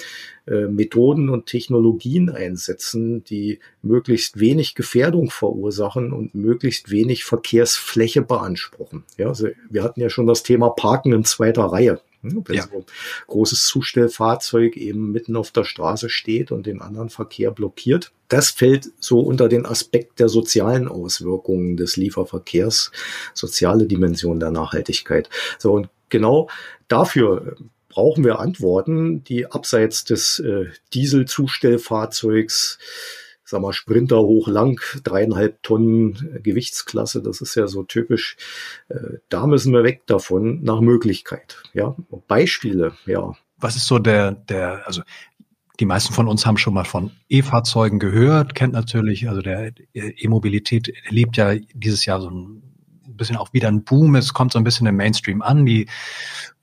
äh, 0.45 0.67
Methoden 0.67 1.29
und 1.29 1.47
Technologien 1.47 2.29
einsetzen, 2.29 3.23
die 3.23 3.59
möglichst 3.81 4.39
wenig 4.39 4.75
Gefährdung 4.75 5.31
verursachen 5.31 6.13
und 6.13 6.35
möglichst 6.35 6.91
wenig 6.91 7.23
Verkehrsfläche 7.23 8.21
beanspruchen. 8.21 9.03
Ja, 9.17 9.29
also 9.29 9.47
wir 9.69 9.83
hatten 9.83 10.01
ja 10.01 10.09
schon 10.09 10.27
das 10.27 10.43
Thema 10.43 10.69
Parken 10.69 11.13
in 11.13 11.25
zweiter 11.25 11.63
Reihe. 11.63 11.99
Wenn 12.23 12.55
ja. 12.55 12.63
so 12.63 12.79
ein 12.79 12.85
großes 13.27 13.65
Zustellfahrzeug 13.67 14.77
eben 14.77 15.11
mitten 15.11 15.35
auf 15.35 15.51
der 15.51 15.65
Straße 15.65 16.09
steht 16.09 16.51
und 16.51 16.65
den 16.65 16.81
anderen 16.81 17.09
Verkehr 17.09 17.51
blockiert. 17.51 18.11
Das 18.29 18.49
fällt 18.49 18.89
so 18.99 19.19
unter 19.19 19.49
den 19.49 19.65
Aspekt 19.65 20.19
der 20.19 20.29
sozialen 20.29 20.87
Auswirkungen 20.87 21.77
des 21.77 21.97
Lieferverkehrs, 21.97 22.91
soziale 23.33 23.85
Dimension 23.85 24.39
der 24.39 24.51
Nachhaltigkeit. 24.51 25.29
So, 25.59 25.73
und 25.73 25.89
genau 26.09 26.49
dafür 26.87 27.57
brauchen 27.89 28.23
wir 28.23 28.39
Antworten, 28.39 29.23
die 29.23 29.45
abseits 29.45 30.03
des 30.03 30.39
äh, 30.39 30.65
Dieselzustellfahrzeugs 30.93 32.79
sag 33.45 33.61
mal, 33.61 33.73
Sprinter 33.73 34.19
hoch 34.19 34.47
lang, 34.47 34.79
dreieinhalb 35.03 35.61
Tonnen 35.63 36.39
Gewichtsklasse, 36.41 37.21
das 37.21 37.41
ist 37.41 37.55
ja 37.55 37.67
so 37.67 37.83
typisch. 37.83 38.37
Äh, 38.89 39.17
da 39.29 39.47
müssen 39.47 39.73
wir 39.73 39.83
weg 39.83 40.01
davon 40.05 40.63
nach 40.63 40.81
Möglichkeit. 40.81 41.61
Ja, 41.73 41.95
Beispiele, 42.27 42.93
ja. 43.05 43.33
Was 43.57 43.75
ist 43.75 43.87
so 43.87 43.99
der, 43.99 44.31
der, 44.31 44.85
also 44.87 45.01
die 45.79 45.85
meisten 45.85 46.13
von 46.13 46.27
uns 46.27 46.45
haben 46.45 46.57
schon 46.57 46.73
mal 46.73 46.85
von 46.85 47.11
E-Fahrzeugen 47.29 47.99
gehört, 47.99 48.55
kennt 48.55 48.73
natürlich, 48.73 49.27
also 49.29 49.41
der 49.41 49.73
E-Mobilität 49.93 50.89
erlebt 51.05 51.37
ja 51.37 51.55
dieses 51.73 52.05
Jahr 52.05 52.21
so 52.21 52.29
ein 52.29 52.72
bisschen 53.17 53.37
auch 53.37 53.53
wieder 53.53 53.67
ein 53.67 53.83
Boom. 53.83 54.15
Es 54.15 54.33
kommt 54.33 54.53
so 54.53 54.59
ein 54.59 54.63
bisschen 54.63 54.87
im 54.87 54.95
Mainstream 54.95 55.41
an. 55.41 55.65
Die 55.65 55.87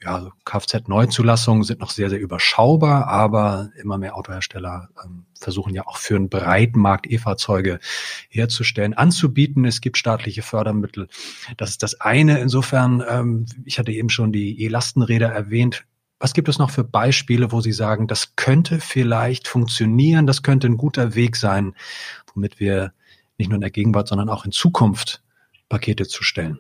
ja, 0.02 0.30
Kfz-Neuzulassungen 0.44 1.62
sind 1.62 1.80
noch 1.80 1.90
sehr, 1.90 2.08
sehr 2.08 2.20
überschaubar, 2.20 3.06
aber 3.08 3.70
immer 3.80 3.98
mehr 3.98 4.16
Autohersteller 4.16 4.88
ähm, 5.04 5.26
versuchen 5.38 5.74
ja 5.74 5.86
auch 5.86 5.98
für 5.98 6.16
einen 6.16 6.30
breiten 6.30 6.80
Markt 6.80 7.06
E-Fahrzeuge 7.06 7.80
herzustellen, 8.28 8.94
anzubieten. 8.94 9.64
Es 9.64 9.80
gibt 9.80 9.98
staatliche 9.98 10.42
Fördermittel. 10.42 11.08
Das 11.56 11.70
ist 11.70 11.82
das 11.82 12.00
eine. 12.00 12.40
Insofern, 12.40 13.02
ähm, 13.06 13.46
ich 13.64 13.78
hatte 13.78 13.92
eben 13.92 14.08
schon 14.08 14.32
die 14.32 14.62
E-Lastenräder 14.62 15.28
erwähnt. 15.28 15.84
Was 16.18 16.34
gibt 16.34 16.48
es 16.48 16.58
noch 16.58 16.70
für 16.70 16.84
Beispiele, 16.84 17.50
wo 17.50 17.60
Sie 17.60 17.72
sagen, 17.72 18.06
das 18.06 18.36
könnte 18.36 18.80
vielleicht 18.80 19.48
funktionieren, 19.48 20.26
das 20.26 20.42
könnte 20.42 20.66
ein 20.66 20.76
guter 20.76 21.14
Weg 21.14 21.36
sein, 21.36 21.74
womit 22.34 22.60
wir 22.60 22.92
nicht 23.38 23.48
nur 23.48 23.56
in 23.56 23.62
der 23.62 23.70
Gegenwart, 23.70 24.08
sondern 24.08 24.28
auch 24.28 24.44
in 24.44 24.52
Zukunft 24.52 25.22
Pakete 25.70 26.06
zu 26.06 26.22
stellen? 26.22 26.58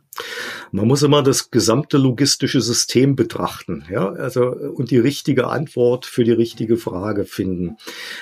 Man 0.72 0.86
muss 0.86 1.02
immer 1.02 1.22
das 1.22 1.50
gesamte 1.50 1.98
logistische 1.98 2.60
System 2.60 3.16
betrachten, 3.16 3.84
ja, 3.90 4.08
also 4.08 4.46
und 4.46 4.90
die 4.90 4.98
richtige 4.98 5.48
Antwort 5.48 6.06
für 6.06 6.24
die 6.24 6.32
richtige 6.32 6.76
Frage 6.76 7.24
finden. 7.24 7.76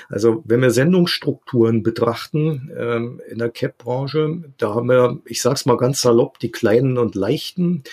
Also 0.09 0.43
wenn 0.45 0.61
wir 0.61 0.71
Sendungsstrukturen 0.71 1.83
betrachten 1.83 2.71
ähm, 2.75 3.21
in 3.29 3.37
der 3.37 3.51
CAP-Branche, 3.51 4.43
da 4.57 4.73
haben 4.73 4.89
wir, 4.89 5.19
ich 5.25 5.41
sag's 5.41 5.65
mal 5.65 5.77
ganz 5.77 6.01
salopp, 6.01 6.39
die 6.39 6.51
kleinen 6.51 6.97
und 6.97 7.15
leichten, 7.15 7.83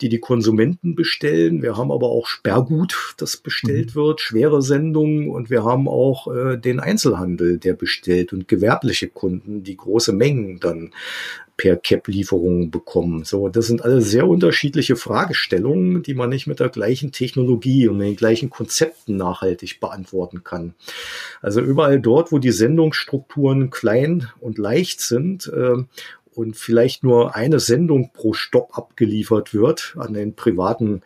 die 0.00 0.08
die 0.08 0.20
Konsumenten 0.20 0.94
bestellen. 0.94 1.62
Wir 1.62 1.76
haben 1.76 1.92
aber 1.92 2.08
auch 2.08 2.26
Sperrgut, 2.26 3.14
das 3.18 3.36
bestellt 3.36 3.94
mhm. 3.94 4.00
wird, 4.00 4.20
schwere 4.20 4.62
Sendungen 4.62 5.28
und 5.28 5.50
wir 5.50 5.64
haben 5.64 5.86
auch 5.86 6.32
äh, 6.32 6.56
den 6.56 6.80
Einzelhandel, 6.80 7.58
der 7.58 7.74
bestellt 7.74 8.32
und 8.32 8.48
gewerbliche 8.48 9.08
Kunden, 9.08 9.64
die 9.64 9.76
große 9.76 10.12
Mengen 10.12 10.60
dann 10.60 10.92
per 11.58 11.76
CAP-Lieferungen 11.76 12.70
bekommen. 12.70 13.24
So, 13.24 13.48
das 13.48 13.66
sind 13.66 13.84
alle 13.84 14.00
sehr 14.00 14.26
unterschiedliche 14.26 14.94
Fragestellungen, 14.96 16.04
die 16.04 16.14
man 16.14 16.30
nicht 16.30 16.46
mit 16.46 16.60
der 16.60 16.68
gleichen 16.68 17.10
Technologie 17.10 17.88
und 17.88 17.98
den 17.98 18.16
gleichen 18.16 18.48
Konzepten 18.48 19.16
nachhaltig 19.16 19.80
beantworten 19.80 20.44
kann. 20.44 20.74
Also 21.42 21.60
überall 21.60 22.00
dort, 22.00 22.30
wo 22.30 22.38
die 22.38 22.52
Sendungsstrukturen 22.52 23.70
klein 23.70 24.28
und 24.40 24.56
leicht 24.56 25.00
sind 25.00 25.52
äh, 25.52 25.82
und 26.32 26.56
vielleicht 26.56 27.02
nur 27.02 27.34
eine 27.34 27.58
Sendung 27.58 28.12
pro 28.12 28.32
Stopp 28.32 28.78
abgeliefert 28.78 29.52
wird 29.52 29.96
an 29.98 30.14
den 30.14 30.36
privaten 30.36 31.02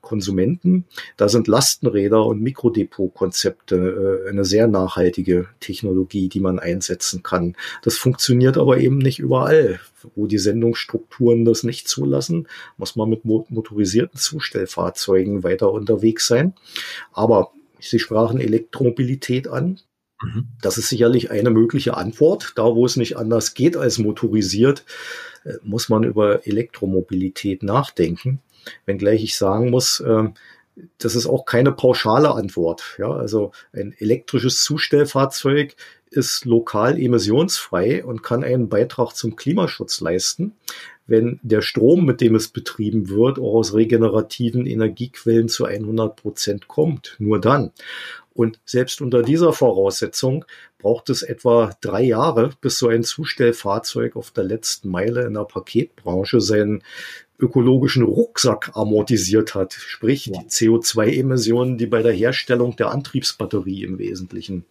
Konsumenten. 0.00 0.84
Da 1.16 1.28
sind 1.28 1.48
Lastenräder 1.48 2.24
und 2.26 2.40
Mikrodepot-Konzepte 2.42 4.24
äh, 4.26 4.28
eine 4.28 4.44
sehr 4.44 4.66
nachhaltige 4.66 5.48
Technologie, 5.60 6.28
die 6.28 6.40
man 6.40 6.58
einsetzen 6.58 7.22
kann. 7.22 7.56
Das 7.82 7.96
funktioniert 7.96 8.56
aber 8.56 8.78
eben 8.78 8.98
nicht 8.98 9.18
überall. 9.18 9.80
Wo 10.14 10.26
die 10.26 10.38
Sendungsstrukturen 10.38 11.44
das 11.44 11.62
nicht 11.62 11.86
zulassen, 11.86 12.48
muss 12.78 12.96
man 12.96 13.10
mit 13.10 13.26
motorisierten 13.26 14.18
Zustellfahrzeugen 14.18 15.42
weiter 15.42 15.70
unterwegs 15.72 16.26
sein. 16.26 16.54
Aber 17.12 17.52
Sie 17.80 17.98
sprachen 17.98 18.40
Elektromobilität 18.40 19.48
an. 19.48 19.80
Mhm. 20.22 20.48
Das 20.60 20.78
ist 20.78 20.88
sicherlich 20.88 21.30
eine 21.30 21.50
mögliche 21.50 21.96
Antwort. 21.96 22.52
Da, 22.56 22.74
wo 22.74 22.84
es 22.86 22.96
nicht 22.96 23.16
anders 23.16 23.54
geht 23.54 23.76
als 23.76 23.98
motorisiert, 23.98 24.84
äh, 25.44 25.54
muss 25.62 25.88
man 25.88 26.04
über 26.04 26.46
Elektromobilität 26.46 27.62
nachdenken. 27.62 28.40
Wenngleich 28.86 29.22
ich 29.22 29.36
sagen 29.36 29.70
muss, 29.70 30.02
ähm, 30.06 30.34
das 30.98 31.14
ist 31.14 31.26
auch 31.26 31.44
keine 31.44 31.72
pauschale 31.72 32.32
Antwort. 32.32 32.96
Ja, 32.98 33.10
also 33.10 33.52
ein 33.72 33.94
elektrisches 33.98 34.62
Zustellfahrzeug 34.62 35.74
ist 36.10 36.44
lokal 36.44 36.98
emissionsfrei 36.98 38.04
und 38.04 38.22
kann 38.22 38.42
einen 38.42 38.68
Beitrag 38.68 39.14
zum 39.14 39.36
Klimaschutz 39.36 40.00
leisten, 40.00 40.56
wenn 41.06 41.40
der 41.42 41.62
Strom, 41.62 42.04
mit 42.04 42.20
dem 42.20 42.34
es 42.34 42.48
betrieben 42.48 43.08
wird, 43.08 43.38
auch 43.38 43.54
aus 43.54 43.74
regenerativen 43.74 44.66
Energiequellen 44.66 45.48
zu 45.48 45.64
100 45.64 46.16
Prozent 46.16 46.68
kommt. 46.68 47.16
Nur 47.18 47.40
dann. 47.40 47.72
Und 48.32 48.60
selbst 48.64 49.00
unter 49.00 49.22
dieser 49.22 49.52
Voraussetzung 49.52 50.44
braucht 50.78 51.10
es 51.10 51.22
etwa 51.22 51.72
drei 51.80 52.02
Jahre, 52.02 52.50
bis 52.60 52.78
so 52.78 52.88
ein 52.88 53.02
Zustellfahrzeug 53.02 54.16
auf 54.16 54.30
der 54.30 54.44
letzten 54.44 54.88
Meile 54.88 55.26
in 55.26 55.34
der 55.34 55.44
Paketbranche 55.44 56.40
seinen 56.40 56.82
ökologischen 57.40 58.02
Rucksack 58.02 58.72
amortisiert 58.74 59.54
hat, 59.54 59.72
sprich 59.72 60.26
ja. 60.26 60.40
die 60.40 60.48
CO2-Emissionen, 60.48 61.78
die 61.78 61.86
bei 61.86 62.02
der 62.02 62.12
Herstellung 62.12 62.76
der 62.76 62.90
Antriebsbatterie 62.90 63.84
im 63.84 63.98
Wesentlichen 63.98 64.64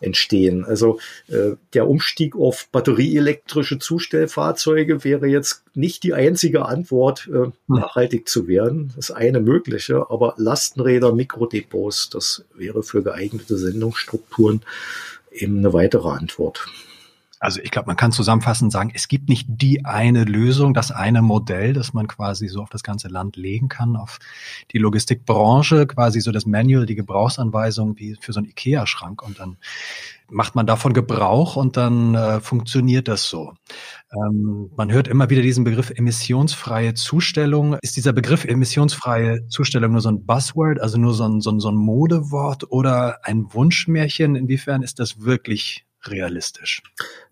entstehen. 0.00 0.64
Also 0.64 0.98
äh, 1.28 1.52
der 1.74 1.88
Umstieg 1.88 2.36
auf 2.36 2.68
batterieelektrische 2.72 3.78
Zustellfahrzeuge 3.78 5.04
wäre 5.04 5.26
jetzt 5.26 5.64
nicht 5.74 6.02
die 6.02 6.14
einzige 6.14 6.66
Antwort, 6.66 7.28
äh, 7.32 7.50
nachhaltig 7.66 8.28
zu 8.28 8.48
werden. 8.48 8.92
Das 8.96 9.10
ist 9.10 9.16
eine 9.16 9.40
mögliche, 9.40 10.10
aber 10.10 10.34
Lastenräder, 10.36 11.12
Mikrodepots, 11.12 12.10
das 12.10 12.44
wäre 12.54 12.82
für 12.82 13.02
geeignete 13.02 13.56
Sendungsstrukturen 13.56 14.62
eben 15.30 15.58
eine 15.58 15.72
weitere 15.72 16.08
Antwort. 16.08 16.66
Also 17.42 17.60
ich 17.60 17.72
glaube, 17.72 17.88
man 17.88 17.96
kann 17.96 18.12
zusammenfassend 18.12 18.70
sagen, 18.70 18.92
es 18.94 19.08
gibt 19.08 19.28
nicht 19.28 19.48
die 19.48 19.84
eine 19.84 20.22
Lösung, 20.22 20.74
das 20.74 20.92
eine 20.92 21.22
Modell, 21.22 21.72
das 21.72 21.92
man 21.92 22.06
quasi 22.06 22.46
so 22.46 22.62
auf 22.62 22.70
das 22.70 22.84
ganze 22.84 23.08
Land 23.08 23.34
legen 23.34 23.68
kann, 23.68 23.96
auf 23.96 24.20
die 24.70 24.78
Logistikbranche, 24.78 25.88
quasi 25.88 26.20
so 26.20 26.30
das 26.30 26.46
Manual, 26.46 26.86
die 26.86 26.94
Gebrauchsanweisung 26.94 27.98
wie 27.98 28.16
für 28.20 28.32
so 28.32 28.38
einen 28.38 28.48
IKEA-Schrank 28.48 29.24
und 29.24 29.40
dann 29.40 29.56
macht 30.30 30.54
man 30.54 30.66
davon 30.66 30.92
Gebrauch 30.92 31.56
und 31.56 31.76
dann 31.76 32.14
äh, 32.14 32.40
funktioniert 32.40 33.08
das 33.08 33.28
so. 33.28 33.54
Ähm, 34.12 34.70
man 34.76 34.92
hört 34.92 35.08
immer 35.08 35.28
wieder 35.28 35.42
diesen 35.42 35.64
Begriff 35.64 35.90
emissionsfreie 35.90 36.94
Zustellung. 36.94 37.76
Ist 37.82 37.96
dieser 37.96 38.12
Begriff 38.12 38.44
emissionsfreie 38.44 39.48
Zustellung 39.48 39.90
nur 39.90 40.00
so 40.00 40.10
ein 40.10 40.24
Buzzword, 40.24 40.80
also 40.80 40.96
nur 40.96 41.12
so 41.12 41.24
ein, 41.24 41.40
so 41.40 41.50
ein, 41.50 41.58
so 41.58 41.70
ein 41.70 41.76
Modewort 41.76 42.70
oder 42.70 43.18
ein 43.24 43.52
Wunschmärchen? 43.52 44.36
Inwiefern 44.36 44.82
ist 44.82 45.00
das 45.00 45.22
wirklich 45.22 45.84
realistisch? 46.08 46.82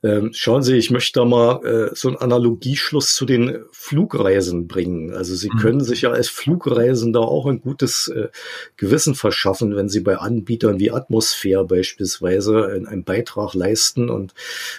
Ähm, 0.03 0.31
schauen 0.33 0.63
Sie, 0.63 0.77
ich 0.77 0.91
möchte 0.91 1.21
da 1.21 1.25
mal 1.25 1.65
äh, 1.65 1.95
so 1.95 2.09
einen 2.09 2.17
Analogieschluss 2.17 3.15
zu 3.15 3.27
den 3.27 3.65
Flugreisen 3.71 4.67
bringen. 4.67 5.13
Also 5.13 5.35
Sie 5.35 5.51
mhm. 5.53 5.59
können 5.59 5.85
sich 5.85 6.03
ja 6.03 6.11
als 6.11 6.29
Flugreisender 6.29 7.21
auch 7.21 7.47
ein 7.47 7.61
gutes 7.61 8.09
äh, 8.09 8.29
Gewissen 8.77 9.15
verschaffen, 9.15 9.77
wenn 9.77 9.89
Sie 9.89 10.01
bei 10.01 10.17
Anbietern 10.17 10.81
wie 10.81 10.91
Atmosphäre 10.91 11.65
beispielsweise 11.65 12.67
einen, 12.67 12.87
einen 12.87 13.05
Beitrag 13.05 13.55
leisten 13.55 14.09
und 14.09 14.35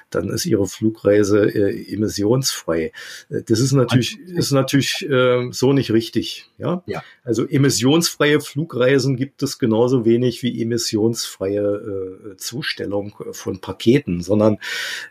dann 0.10 0.29
ist 0.29 0.45
Ihre 0.45 0.67
Flugreise 0.67 1.45
äh, 1.45 1.93
emissionsfrei. 1.93 2.91
Äh, 3.29 3.43
das 3.43 3.60
ist 3.60 3.74
natürlich, 3.74 4.19
ist 4.19 4.51
natürlich 4.51 5.07
äh, 5.10 5.50
so 5.51 5.74
nicht 5.74 5.91
richtig. 5.91 6.50
Ja? 6.57 6.83
ja. 6.86 7.03
Also 7.24 7.48
emissionsfreie 7.48 8.39
Flugreisen 8.39 9.15
gibt 9.15 9.43
es 9.43 9.60
genauso 9.60 10.05
wenig 10.05 10.41
wie 10.41 10.62
emissionsfreie 10.62 11.62
äh, 11.62 12.38
Zustellung 12.38 13.13
von 13.31 13.60
Paketen, 13.60 13.80
sondern 14.21 14.57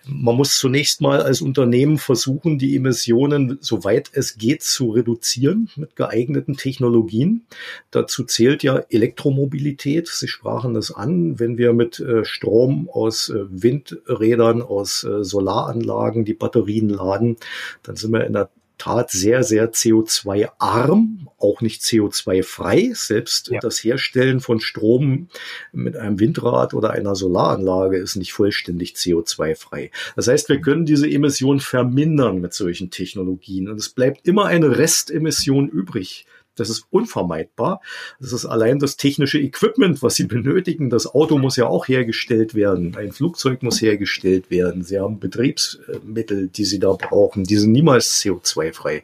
man 0.06 0.36
muss 0.36 0.56
zunächst 0.56 1.00
mal 1.00 1.22
als 1.22 1.40
Unternehmen 1.40 1.98
versuchen, 1.98 2.58
die 2.58 2.76
Emissionen, 2.76 3.58
soweit 3.60 4.10
es 4.12 4.38
geht, 4.38 4.62
zu 4.62 4.90
reduzieren 4.90 5.68
mit 5.76 5.96
geeigneten 5.96 6.56
Technologien. 6.56 7.46
Dazu 7.90 8.24
zählt 8.24 8.62
ja 8.62 8.82
Elektromobilität. 8.90 10.08
Sie 10.08 10.28
sprachen 10.28 10.74
das 10.74 10.92
an. 10.92 11.38
Wenn 11.38 11.58
wir 11.58 11.72
mit 11.72 12.00
äh, 12.00 12.24
Strom 12.24 12.88
aus 12.90 13.28
äh, 13.28 13.44
Windrädern, 13.48 14.62
aus 14.62 15.04
äh, 15.04 15.24
Solaranlagen 15.24 16.24
die 16.24 16.34
Batterien 16.34 16.88
laden, 16.88 17.36
dann 17.82 17.96
sind 17.96 18.12
wir 18.12 18.26
in 18.26 18.32
der 18.32 18.50
Tat 18.80 19.10
sehr, 19.10 19.44
sehr 19.44 19.72
CO2-arm, 19.72 21.28
auch 21.38 21.60
nicht 21.60 21.82
CO2-frei. 21.82 22.92
Selbst 22.94 23.48
ja. 23.48 23.60
das 23.60 23.84
Herstellen 23.84 24.40
von 24.40 24.58
Strom 24.60 25.28
mit 25.72 25.96
einem 25.96 26.18
Windrad 26.18 26.72
oder 26.72 26.90
einer 26.90 27.14
Solaranlage 27.14 27.98
ist 27.98 28.16
nicht 28.16 28.32
vollständig 28.32 28.94
CO2-frei. 28.94 29.90
Das 30.16 30.28
heißt, 30.28 30.48
wir 30.48 30.62
können 30.62 30.86
diese 30.86 31.08
Emission 31.08 31.60
vermindern 31.60 32.40
mit 32.40 32.54
solchen 32.54 32.90
Technologien 32.90 33.68
und 33.68 33.76
es 33.76 33.90
bleibt 33.90 34.26
immer 34.26 34.46
eine 34.46 34.78
Restemission 34.78 35.68
übrig. 35.68 36.26
Das 36.60 36.70
ist 36.70 36.84
unvermeidbar. 36.90 37.80
Das 38.20 38.32
ist 38.32 38.46
allein 38.46 38.78
das 38.78 38.96
technische 38.96 39.38
Equipment, 39.38 40.02
was 40.02 40.14
Sie 40.14 40.24
benötigen. 40.24 40.90
Das 40.90 41.06
Auto 41.06 41.38
muss 41.38 41.56
ja 41.56 41.66
auch 41.66 41.88
hergestellt 41.88 42.54
werden. 42.54 42.94
Ein 42.96 43.12
Flugzeug 43.12 43.62
muss 43.62 43.80
hergestellt 43.80 44.50
werden. 44.50 44.84
Sie 44.84 44.98
haben 45.00 45.18
Betriebsmittel, 45.18 46.48
die 46.48 46.64
Sie 46.64 46.78
da 46.78 46.92
brauchen. 46.92 47.44
Die 47.44 47.56
sind 47.56 47.72
niemals 47.72 48.22
CO2-frei. 48.22 49.02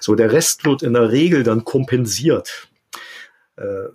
So, 0.00 0.14
der 0.14 0.32
Rest 0.32 0.64
wird 0.64 0.82
in 0.82 0.94
der 0.94 1.12
Regel 1.12 1.42
dann 1.42 1.64
kompensiert. 1.64 2.68
Äh, 3.56 3.88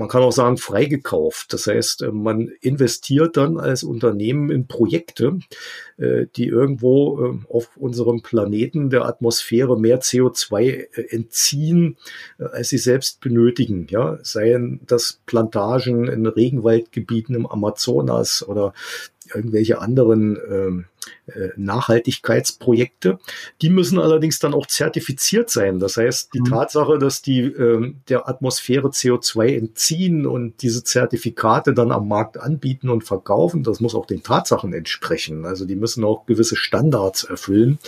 man 0.00 0.08
kann 0.08 0.22
auch 0.22 0.32
sagen, 0.32 0.56
freigekauft. 0.56 1.52
Das 1.52 1.66
heißt, 1.66 2.02
äh, 2.02 2.10
man 2.10 2.48
investiert 2.62 3.36
dann 3.36 3.58
als 3.58 3.84
Unternehmen 3.84 4.50
in 4.50 4.66
Projekte, 4.66 5.40
äh, 5.98 6.24
die 6.34 6.46
irgendwo 6.46 7.22
äh, 7.22 7.52
auf 7.52 7.76
unserem 7.76 8.22
Planeten 8.22 8.88
der 8.88 9.04
Atmosphäre 9.04 9.78
mehr 9.78 10.00
CO2 10.00 11.10
entziehen, 11.10 11.98
als 12.38 12.70
sie 12.70 12.78
selbst 12.78 13.20
benötigen. 13.20 13.88
Ja, 13.90 14.18
seien 14.22 14.80
das 14.86 15.20
Plantagen 15.26 16.08
in 16.08 16.26
Regenwaldgebieten 16.26 17.34
im 17.34 17.46
Amazonas 17.46 18.42
oder 18.42 18.72
irgendwelche 19.34 19.80
anderen 19.80 20.38
ähm, 20.50 20.80
äh, 20.80 20.99
Nachhaltigkeitsprojekte. 21.56 23.18
Die 23.62 23.70
müssen 23.70 23.98
allerdings 23.98 24.38
dann 24.38 24.54
auch 24.54 24.66
zertifiziert 24.66 25.50
sein. 25.50 25.78
Das 25.78 25.96
heißt, 25.96 26.34
die 26.34 26.40
mhm. 26.40 26.46
Tatsache, 26.46 26.98
dass 26.98 27.22
die 27.22 27.40
äh, 27.40 27.94
der 28.08 28.28
Atmosphäre 28.28 28.88
CO2 28.88 29.56
entziehen 29.56 30.26
und 30.26 30.62
diese 30.62 30.84
Zertifikate 30.84 31.72
dann 31.72 31.92
am 31.92 32.08
Markt 32.08 32.38
anbieten 32.38 32.88
und 32.88 33.04
verkaufen, 33.04 33.62
das 33.62 33.80
muss 33.80 33.94
auch 33.94 34.06
den 34.06 34.22
Tatsachen 34.22 34.72
entsprechen. 34.72 35.44
Also 35.46 35.64
die 35.64 35.76
müssen 35.76 36.04
auch 36.04 36.26
gewisse 36.26 36.56
Standards 36.56 37.24
erfüllen, 37.24 37.78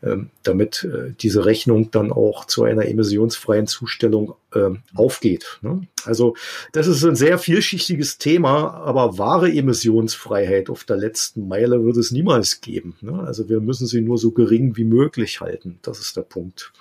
äh, 0.00 0.16
damit 0.42 0.84
äh, 0.84 1.12
diese 1.20 1.44
Rechnung 1.44 1.90
dann 1.90 2.12
auch 2.12 2.44
zu 2.46 2.64
einer 2.64 2.86
emissionsfreien 2.86 3.66
Zustellung 3.66 4.34
äh, 4.54 4.70
aufgeht. 4.94 5.58
Ne? 5.62 5.86
Also 6.04 6.34
das 6.72 6.86
ist 6.86 7.04
ein 7.04 7.16
sehr 7.16 7.38
vielschichtiges 7.38 8.18
Thema, 8.18 8.74
aber 8.74 9.18
wahre 9.18 9.50
Emissionsfreiheit 9.52 10.70
auf 10.70 10.84
der 10.84 10.96
letzten 10.96 11.46
Meile 11.46 11.84
wird 11.84 11.96
es 11.96 12.10
niemals 12.10 12.39
Hinweis 12.40 12.60
geben. 12.60 12.96
Ne? 13.00 13.12
Also 13.20 13.48
wir 13.48 13.60
müssen 13.60 13.86
sie 13.86 14.00
nur 14.00 14.18
so 14.18 14.32
gering 14.32 14.76
wie 14.76 14.84
möglich 14.84 15.40
halten. 15.40 15.78
Das 15.82 16.00
ist 16.00 16.16
der 16.16 16.22
Punkt. 16.22 16.72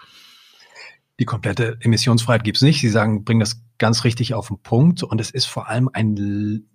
Die 1.19 1.25
komplette 1.25 1.77
Emissionsfreiheit 1.81 2.43
gibt's 2.43 2.61
nicht. 2.61 2.79
Sie 2.79 2.89
sagen, 2.89 3.25
bringen 3.25 3.41
das 3.41 3.61
ganz 3.77 4.03
richtig 4.05 4.33
auf 4.33 4.47
den 4.47 4.59
Punkt. 4.59 5.03
Und 5.03 5.19
es 5.19 5.31
ist 5.31 5.45
vor 5.45 5.67
allem 5.67 5.89
ein 5.91 6.65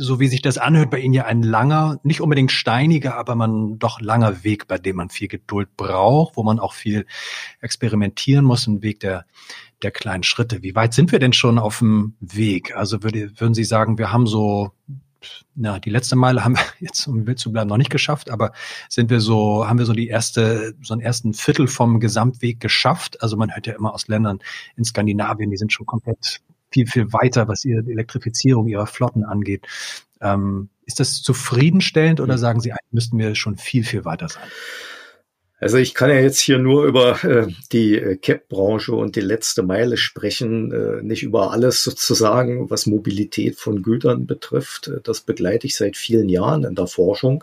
so 0.00 0.20
wie 0.20 0.28
sich 0.28 0.42
das 0.42 0.58
anhört, 0.58 0.90
bei 0.90 1.00
Ihnen 1.00 1.14
ja 1.14 1.24
ein 1.24 1.42
langer, 1.42 1.98
nicht 2.04 2.20
unbedingt 2.20 2.52
steiniger, 2.52 3.16
aber 3.16 3.34
man 3.34 3.80
doch 3.80 4.00
langer 4.00 4.44
Weg, 4.44 4.68
bei 4.68 4.78
dem 4.78 4.94
man 4.94 5.08
viel 5.08 5.26
Geduld 5.26 5.76
braucht, 5.76 6.36
wo 6.36 6.44
man 6.44 6.60
auch 6.60 6.72
viel 6.72 7.04
experimentieren 7.60 8.44
muss, 8.44 8.68
ein 8.68 8.80
Weg 8.80 9.00
der, 9.00 9.26
der 9.82 9.90
kleinen 9.90 10.22
Schritte. 10.22 10.62
Wie 10.62 10.76
weit 10.76 10.94
sind 10.94 11.10
wir 11.10 11.18
denn 11.18 11.32
schon 11.32 11.58
auf 11.58 11.80
dem 11.80 12.14
Weg? 12.20 12.76
Also 12.76 13.02
würde, 13.02 13.40
würden 13.40 13.54
Sie 13.54 13.64
sagen, 13.64 13.98
wir 13.98 14.12
haben 14.12 14.28
so, 14.28 14.70
na, 15.54 15.78
die 15.78 15.90
letzte 15.90 16.16
Meile 16.16 16.44
haben 16.44 16.56
wir 16.56 16.64
jetzt, 16.80 17.06
um 17.06 17.24
Bild 17.24 17.38
zu 17.38 17.52
bleiben, 17.52 17.68
noch 17.68 17.76
nicht 17.76 17.90
geschafft, 17.90 18.30
aber 18.30 18.52
sind 18.88 19.10
wir 19.10 19.20
so, 19.20 19.68
haben 19.68 19.78
wir 19.78 19.86
so 19.86 19.92
die 19.92 20.08
erste, 20.08 20.74
so 20.82 20.94
einen 20.94 21.02
ersten 21.02 21.34
Viertel 21.34 21.66
vom 21.66 22.00
Gesamtweg 22.00 22.60
geschafft? 22.60 23.22
Also 23.22 23.36
man 23.36 23.54
hört 23.54 23.66
ja 23.66 23.74
immer 23.74 23.94
aus 23.94 24.08
Ländern 24.08 24.38
in 24.76 24.84
Skandinavien, 24.84 25.50
die 25.50 25.56
sind 25.56 25.72
schon 25.72 25.86
komplett 25.86 26.40
viel, 26.70 26.86
viel 26.86 27.12
weiter, 27.12 27.48
was 27.48 27.64
ihre 27.64 27.80
Elektrifizierung 27.80 28.68
ihrer 28.68 28.86
Flotten 28.86 29.24
angeht. 29.24 29.66
Ähm, 30.20 30.68
ist 30.84 31.00
das 31.00 31.22
zufriedenstellend 31.22 32.20
oder 32.20 32.34
hm. 32.34 32.40
sagen 32.40 32.60
Sie, 32.60 32.72
müssten 32.90 33.18
wir 33.18 33.34
schon 33.34 33.56
viel, 33.56 33.84
viel 33.84 34.04
weiter 34.04 34.28
sein? 34.28 34.42
Also 35.60 35.76
ich 35.76 35.94
kann 35.94 36.10
ja 36.10 36.20
jetzt 36.20 36.38
hier 36.38 36.58
nur 36.58 36.84
über 36.84 37.24
äh, 37.24 37.48
die 37.72 37.96
äh, 37.96 38.16
CAP-Branche 38.16 38.94
und 38.94 39.16
die 39.16 39.20
letzte 39.20 39.64
Meile 39.64 39.96
sprechen, 39.96 40.70
äh, 40.70 41.02
nicht 41.02 41.24
über 41.24 41.50
alles 41.50 41.82
sozusagen, 41.82 42.70
was 42.70 42.86
Mobilität 42.86 43.56
von 43.56 43.82
Gütern 43.82 44.26
betrifft. 44.26 44.92
Das 45.02 45.20
begleite 45.22 45.66
ich 45.66 45.76
seit 45.76 45.96
vielen 45.96 46.28
Jahren 46.28 46.62
in 46.62 46.76
der 46.76 46.86
Forschung. 46.86 47.42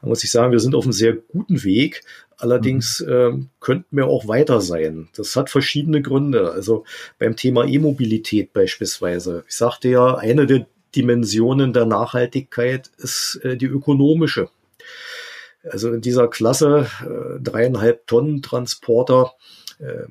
Da 0.00 0.08
muss 0.08 0.22
ich 0.22 0.30
sagen, 0.30 0.52
wir 0.52 0.60
sind 0.60 0.76
auf 0.76 0.84
einem 0.84 0.92
sehr 0.92 1.14
guten 1.14 1.64
Weg. 1.64 2.02
Allerdings 2.36 3.00
äh, 3.00 3.32
könnten 3.58 3.96
wir 3.96 4.06
auch 4.06 4.28
weiter 4.28 4.60
sein. 4.60 5.08
Das 5.16 5.34
hat 5.34 5.50
verschiedene 5.50 6.00
Gründe. 6.00 6.52
Also 6.52 6.84
beim 7.18 7.34
Thema 7.34 7.64
E-Mobilität 7.64 8.52
beispielsweise. 8.52 9.44
Ich 9.48 9.56
sagte 9.56 9.88
ja, 9.88 10.14
eine 10.14 10.46
der 10.46 10.66
Dimensionen 10.94 11.72
der 11.72 11.86
Nachhaltigkeit 11.86 12.92
ist 12.98 13.40
äh, 13.42 13.56
die 13.56 13.66
ökonomische. 13.66 14.48
Also 15.70 15.92
in 15.92 16.00
dieser 16.00 16.28
Klasse 16.28 16.86
äh, 17.02 17.40
dreieinhalb 17.40 18.06
Tonnen 18.06 18.42
Transporter 18.42 19.32
äh, 19.78 20.04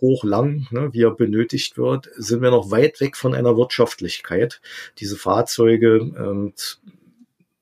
hochlang, 0.00 0.66
ne, 0.70 0.90
wie 0.92 1.02
er 1.02 1.10
benötigt 1.10 1.76
wird, 1.76 2.08
sind 2.16 2.42
wir 2.42 2.50
noch 2.50 2.70
weit 2.70 3.00
weg 3.00 3.16
von 3.16 3.34
einer 3.34 3.56
Wirtschaftlichkeit. 3.56 4.60
Diese 4.98 5.16
Fahrzeuge 5.16 6.12
ähm, 6.16 6.52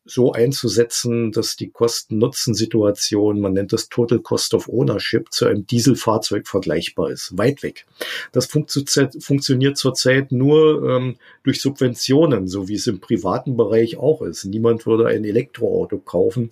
so 0.06 0.32
einzusetzen, 0.32 1.32
dass 1.32 1.56
die 1.56 1.70
Kosten-Nutzen-Situation, 1.70 3.40
man 3.40 3.52
nennt 3.52 3.72
das 3.72 3.88
Total 3.88 4.20
Cost 4.20 4.54
of 4.54 4.68
Ownership, 4.68 5.32
zu 5.32 5.46
einem 5.46 5.66
Dieselfahrzeug 5.66 6.46
vergleichbar 6.46 7.10
ist. 7.10 7.36
Weit 7.36 7.62
weg. 7.62 7.86
Das 8.32 8.46
funktioniert 8.46 9.76
zurzeit 9.76 10.32
nur 10.32 10.88
ähm, 10.88 11.16
durch 11.42 11.60
Subventionen, 11.60 12.48
so 12.48 12.68
wie 12.68 12.75
es 12.75 12.86
im 12.86 13.00
privaten 13.00 13.56
Bereich 13.56 13.96
auch 13.96 14.22
ist. 14.22 14.44
Niemand 14.44 14.86
würde 14.86 15.06
ein 15.08 15.25
Elektroauto 15.25 15.98
kaufen, 15.98 16.50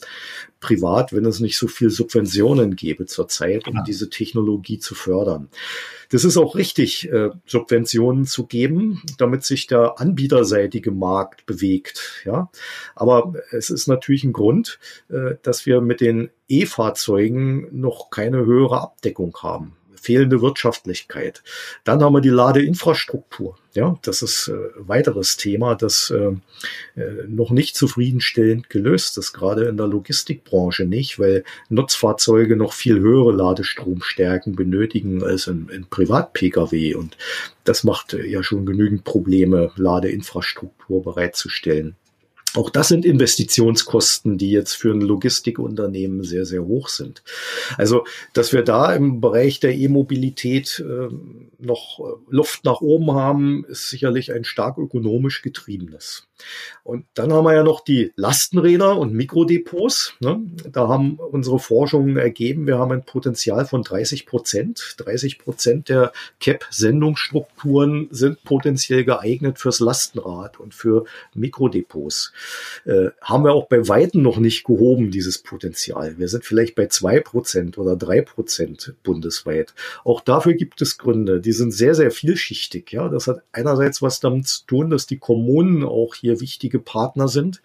privat, 0.61 1.12
wenn 1.12 1.26
es 1.26 1.40
nicht 1.40 1.58
so 1.58 1.68
viel 1.68 1.90
Subventionen 1.90 2.75
gäbe 2.75 3.06
zurzeit, 3.06 3.66
um 3.66 3.75
genau. 3.75 3.84
diese 3.84 4.11
Technologie 4.11 4.78
zu 4.78 4.94
fördern. 4.94 5.49
Das 6.14 6.25
ist 6.25 6.37
auch 6.37 6.54
richtig, 6.54 7.11
äh, 7.11 7.30
Subventionen 7.44 8.25
zu 8.25 8.47
geben, 8.47 9.02
damit 9.18 9.42
sich 9.42 9.66
der 9.66 9.99
anbieterseitige 9.99 10.92
Markt 10.92 11.44
bewegt. 11.44 12.23
Ja, 12.25 12.52
aber 12.94 13.33
es 13.50 13.68
ist 13.68 13.88
natürlich 13.88 14.23
ein 14.23 14.33
Grund, 14.33 14.78
äh, 15.11 15.35
dass 15.42 15.66
wir 15.66 15.80
mit 15.80 16.00
den 16.00 16.30
E-Fahrzeugen 16.47 17.66
noch 17.73 18.11
keine 18.11 18.47
höhere 18.47 18.80
Abdeckung 18.80 19.37
haben 19.42 19.76
fehlende 20.04 20.42
Wirtschaftlichkeit. 20.42 21.42
Dann 21.82 22.02
haben 22.02 22.12
wir 22.12 22.20
die 22.20 22.28
Ladeinfrastruktur. 22.28 23.56
Ja, 23.75 23.99
das 24.02 24.23
ist 24.23 24.49
äh, 24.49 24.54
weiteres 24.76 25.37
Thema, 25.37 25.75
das 25.75 26.11
äh, 26.11 26.37
äh, 27.00 27.26
noch 27.26 27.50
nicht 27.50 27.75
zufriedenstellend 27.75 28.70
gelöst 28.70 29.18
ist, 29.18 29.32
gerade 29.32 29.64
in 29.64 29.76
der 29.76 29.88
Logistikbranche 29.88 30.84
nicht, 30.84 31.18
weil 31.18 31.42
Nutzfahrzeuge 31.70 32.54
noch 32.54 32.73
viel 32.73 33.00
höhere 33.00 33.32
Ladestromstärken 33.32 34.54
benötigen 34.54 35.25
als 35.25 35.49
in, 35.49 35.68
in 35.70 35.87
Privat-Pkw. 35.87 36.94
Und 36.94 37.16
das 37.64 37.82
macht 37.82 38.14
äh, 38.14 38.25
ja 38.25 38.44
schon 38.44 38.64
genügend 38.64 39.02
Probleme, 39.02 39.73
Ladeinfrastruktur 39.75 41.02
bereitzustellen. 41.02 41.96
Auch 42.56 42.70
das 42.70 42.88
sind 42.88 43.04
Investitionskosten, 43.04 44.38
die 44.38 44.50
jetzt 44.50 44.75
für 44.75 44.92
ein 44.92 45.00
Logistikunternehmen 45.00 46.23
sehr, 46.23 46.44
sehr 46.44 46.64
hoch 46.64 46.88
sind. 46.88 47.23
Also, 47.76 48.04
dass 48.32 48.52
wir 48.52 48.62
da 48.62 48.94
im 48.94 49.20
Bereich 49.20 49.58
der 49.61 49.75
E-Mobilität 49.75 50.84
äh, 50.87 51.08
noch 51.58 52.18
Luft 52.28 52.64
nach 52.64 52.80
oben 52.80 53.12
haben, 53.12 53.64
ist 53.68 53.90
sicherlich 53.90 54.32
ein 54.32 54.44
stark 54.44 54.78
ökonomisch 54.78 55.42
getriebenes. 55.42 56.28
Und 56.82 57.06
dann 57.14 57.32
haben 57.32 57.44
wir 57.44 57.54
ja 57.54 57.62
noch 57.62 57.80
die 57.80 58.12
Lastenräder 58.16 58.99
und 58.99 59.14
Mikrodepots. 59.14 60.14
Ne? 60.20 60.40
Da 60.70 60.88
haben 60.88 61.16
unsere 61.16 61.58
Forschungen 61.58 62.16
ergeben, 62.16 62.66
wir 62.66 62.78
haben 62.78 62.92
ein 62.92 63.04
Potenzial 63.04 63.66
von 63.66 63.82
30 63.82 64.26
Prozent. 64.26 64.96
30 64.99 65.38
Prozent 65.38 65.88
der 65.88 66.12
CAP-Sendungsstrukturen 66.40 68.09
sind 68.11 68.44
potenziell 68.44 69.05
geeignet 69.05 69.59
fürs 69.59 69.81
Lastenrad 69.81 70.61
und 70.61 70.74
für 70.74 71.05
Mikrodepots. 71.35 72.33
Äh, 72.85 73.11
haben 73.20 73.44
wir 73.44 73.52
auch 73.52 73.68
bei 73.68 73.88
Weitem 73.88 74.22
noch 74.22 74.38
nicht 74.38 74.64
gehoben, 74.64 75.11
dieses 75.11 75.38
Potenzial. 75.38 76.18
Wir 76.18 76.28
sind 76.28 76.44
vielleicht 76.44 76.74
bei 76.74 76.87
zwei 76.87 77.20
Prozent 77.20 77.78
oder 77.78 77.96
drei 77.96 78.22
Prozent 78.22 78.94
bundesweit. 79.02 79.74
Auch 80.04 80.20
dafür 80.20 80.54
gibt 80.54 80.83
es 80.83 80.98
Gründe. 80.98 81.40
Die 81.40 81.52
sind 81.52 81.72
sehr, 81.72 81.94
sehr 81.94 82.11
vielschichtig. 82.11 82.92
Ja, 82.92 83.09
das 83.09 83.26
hat 83.26 83.42
einerseits 83.52 84.02
was 84.02 84.20
damit 84.20 84.46
zu 84.46 84.66
tun, 84.66 84.90
dass 84.90 85.07
die 85.07 85.18
Kommunen 85.18 85.85
auch 85.85 86.14
hier 86.14 86.40
wichtige 86.40 86.78
Partner 86.78 87.28
sind 87.28 87.62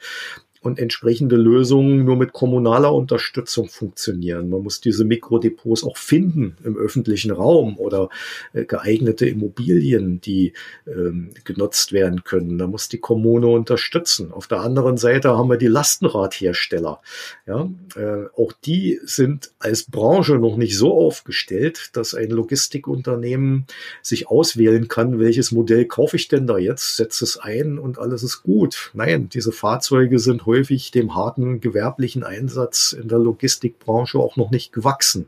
und 0.61 0.77
entsprechende 0.77 1.37
Lösungen 1.37 2.03
nur 2.03 2.17
mit 2.17 2.33
kommunaler 2.33 2.93
Unterstützung 2.93 3.69
funktionieren. 3.69 4.49
Man 4.49 4.61
muss 4.61 4.81
diese 4.81 5.05
Mikrodepots 5.05 5.83
auch 5.83 5.95
finden 5.95 6.57
im 6.63 6.75
öffentlichen 6.75 7.31
Raum 7.31 7.77
oder 7.77 8.09
äh, 8.53 8.65
geeignete 8.65 9.27
Immobilien, 9.27 10.19
die 10.19 10.53
ähm, 10.85 11.29
genutzt 11.45 11.93
werden 11.93 12.23
können. 12.25 12.57
Da 12.57 12.67
muss 12.67 12.89
die 12.89 12.97
Kommune 12.97 13.47
unterstützen. 13.47 14.33
Auf 14.33 14.47
der 14.47 14.59
anderen 14.59 14.97
Seite 14.97 15.37
haben 15.37 15.49
wir 15.49 15.57
die 15.57 15.67
Lastenradhersteller. 15.67 17.01
Ja, 17.47 17.69
äh, 17.95 18.25
auch 18.35 18.51
die 18.51 18.99
sind 19.03 19.51
als 19.59 19.83
Branche 19.83 20.35
noch 20.35 20.57
nicht 20.57 20.77
so 20.77 20.93
aufgestellt, 20.93 21.91
dass 21.93 22.13
ein 22.13 22.31
Logistikunternehmen 22.31 23.65
sich 24.01 24.27
auswählen 24.27 24.89
kann, 24.89 25.19
welches 25.19 25.53
Modell 25.53 25.85
kaufe 25.85 26.17
ich 26.17 26.27
denn 26.27 26.47
da 26.47 26.57
jetzt, 26.57 26.97
setze 26.97 27.23
es 27.23 27.37
ein 27.37 27.79
und 27.79 27.97
alles 27.97 28.23
ist 28.23 28.43
gut. 28.43 28.91
Nein, 28.93 29.29
diese 29.29 29.53
Fahrzeuge 29.53 30.19
sind 30.19 30.45
häufig 30.49 30.91
dem 30.91 31.15
harten 31.15 31.61
gewerblichen 31.61 32.23
Einsatz 32.23 32.93
in 32.93 33.07
der 33.07 33.19
Logistikbranche 33.19 34.17
auch 34.17 34.35
noch 34.35 34.51
nicht 34.51 34.73
gewachsen, 34.73 35.27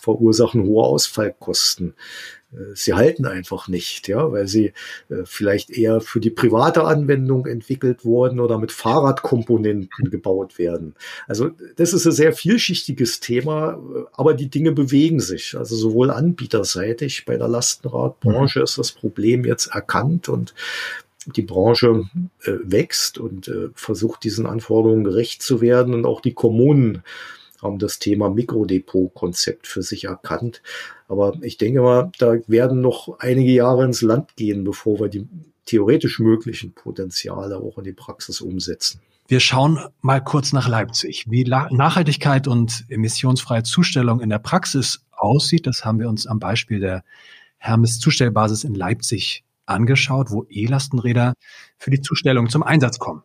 verursachen 0.00 0.64
hohe 0.64 0.84
Ausfallkosten. 0.84 1.94
Äh, 2.52 2.74
sie 2.74 2.94
halten 2.94 3.26
einfach 3.26 3.68
nicht, 3.68 4.08
ja, 4.08 4.30
weil 4.30 4.46
sie 4.46 4.72
äh, 5.08 5.24
vielleicht 5.24 5.70
eher 5.70 6.00
für 6.00 6.20
die 6.20 6.30
private 6.30 6.84
Anwendung 6.84 7.46
entwickelt 7.46 8.04
wurden 8.04 8.40
oder 8.40 8.58
mit 8.58 8.72
Fahrradkomponenten 8.72 10.10
gebaut 10.10 10.58
werden. 10.58 10.94
Also 11.26 11.50
das 11.76 11.92
ist 11.92 12.06
ein 12.06 12.12
sehr 12.12 12.32
vielschichtiges 12.32 13.20
Thema, 13.20 13.72
äh, 13.72 14.04
aber 14.12 14.34
die 14.34 14.50
Dinge 14.50 14.72
bewegen 14.72 15.20
sich. 15.20 15.56
Also 15.56 15.76
sowohl 15.76 16.10
anbieterseitig 16.10 17.24
bei 17.24 17.36
der 17.36 17.48
Lastenradbranche 17.48 18.60
mhm. 18.60 18.64
ist 18.64 18.78
das 18.78 18.92
Problem 18.92 19.44
jetzt 19.44 19.68
erkannt 19.68 20.28
und 20.28 20.54
die 21.26 21.42
Branche 21.42 22.04
äh, 22.44 22.52
wächst 22.62 23.18
und 23.18 23.48
äh, 23.48 23.68
versucht, 23.74 24.24
diesen 24.24 24.46
Anforderungen 24.46 25.04
gerecht 25.04 25.42
zu 25.42 25.60
werden. 25.60 25.94
Und 25.94 26.06
auch 26.06 26.20
die 26.20 26.34
Kommunen 26.34 27.02
haben 27.62 27.78
das 27.78 27.98
Thema 27.98 28.28
Mikrodepot-Konzept 28.28 29.66
für 29.66 29.82
sich 29.82 30.04
erkannt. 30.04 30.62
Aber 31.08 31.38
ich 31.42 31.58
denke 31.58 31.80
mal, 31.80 32.10
da 32.18 32.36
werden 32.46 32.80
noch 32.80 33.18
einige 33.20 33.52
Jahre 33.52 33.84
ins 33.84 34.02
Land 34.02 34.36
gehen, 34.36 34.64
bevor 34.64 35.00
wir 35.00 35.08
die 35.08 35.28
theoretisch 35.66 36.18
möglichen 36.18 36.72
Potenziale 36.72 37.58
auch 37.58 37.78
in 37.78 37.84
die 37.84 37.92
Praxis 37.92 38.40
umsetzen. 38.40 39.00
Wir 39.28 39.40
schauen 39.40 39.78
mal 40.00 40.22
kurz 40.22 40.52
nach 40.52 40.68
Leipzig. 40.68 41.26
Wie 41.30 41.44
Nachhaltigkeit 41.44 42.48
und 42.48 42.84
emissionsfreie 42.88 43.62
Zustellung 43.62 44.20
in 44.20 44.28
der 44.28 44.40
Praxis 44.40 45.04
aussieht, 45.12 45.66
das 45.66 45.84
haben 45.84 46.00
wir 46.00 46.08
uns 46.08 46.26
am 46.26 46.40
Beispiel 46.40 46.80
der 46.80 47.04
Hermes 47.58 48.00
Zustellbasis 48.00 48.64
in 48.64 48.74
Leipzig 48.74 49.44
angeschaut, 49.66 50.30
wo 50.30 50.44
E-Lastenräder 50.48 51.34
für 51.78 51.90
die 51.90 52.00
Zustellung 52.00 52.48
zum 52.48 52.62
Einsatz 52.62 52.98
kommen. 52.98 53.22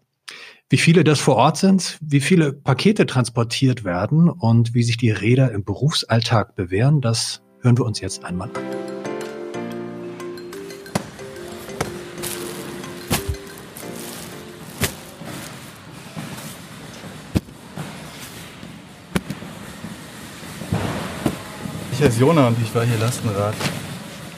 Wie 0.70 0.78
viele 0.78 1.06
das 1.06 1.20
vor 1.20 1.38
Ort 1.38 1.58
sind, 1.58 1.98
wie 2.02 2.20
viele 2.20 2.52
Pakete 2.52 3.06
transportiert 3.06 3.86
werden 3.86 4.30
und 4.30 4.74
wie 4.74 4.84
sich 4.84 4.98
die 4.98 5.12
Räder 5.12 5.52
im 5.52 5.64
Berufsalltag 5.64 6.56
bewähren, 6.56 7.00
das 7.00 7.42
hören 7.62 7.78
wir 7.78 7.86
uns 7.86 8.02
jetzt 8.02 8.26
einmal 8.26 8.50
an. 8.50 8.98
Ich 21.94 22.04
heiße 22.04 22.20
Jona 22.20 22.50
und 22.50 22.58
ich 22.62 22.76
war 22.76 22.86
hier 22.86 22.98
Lastenrad. 23.00 23.56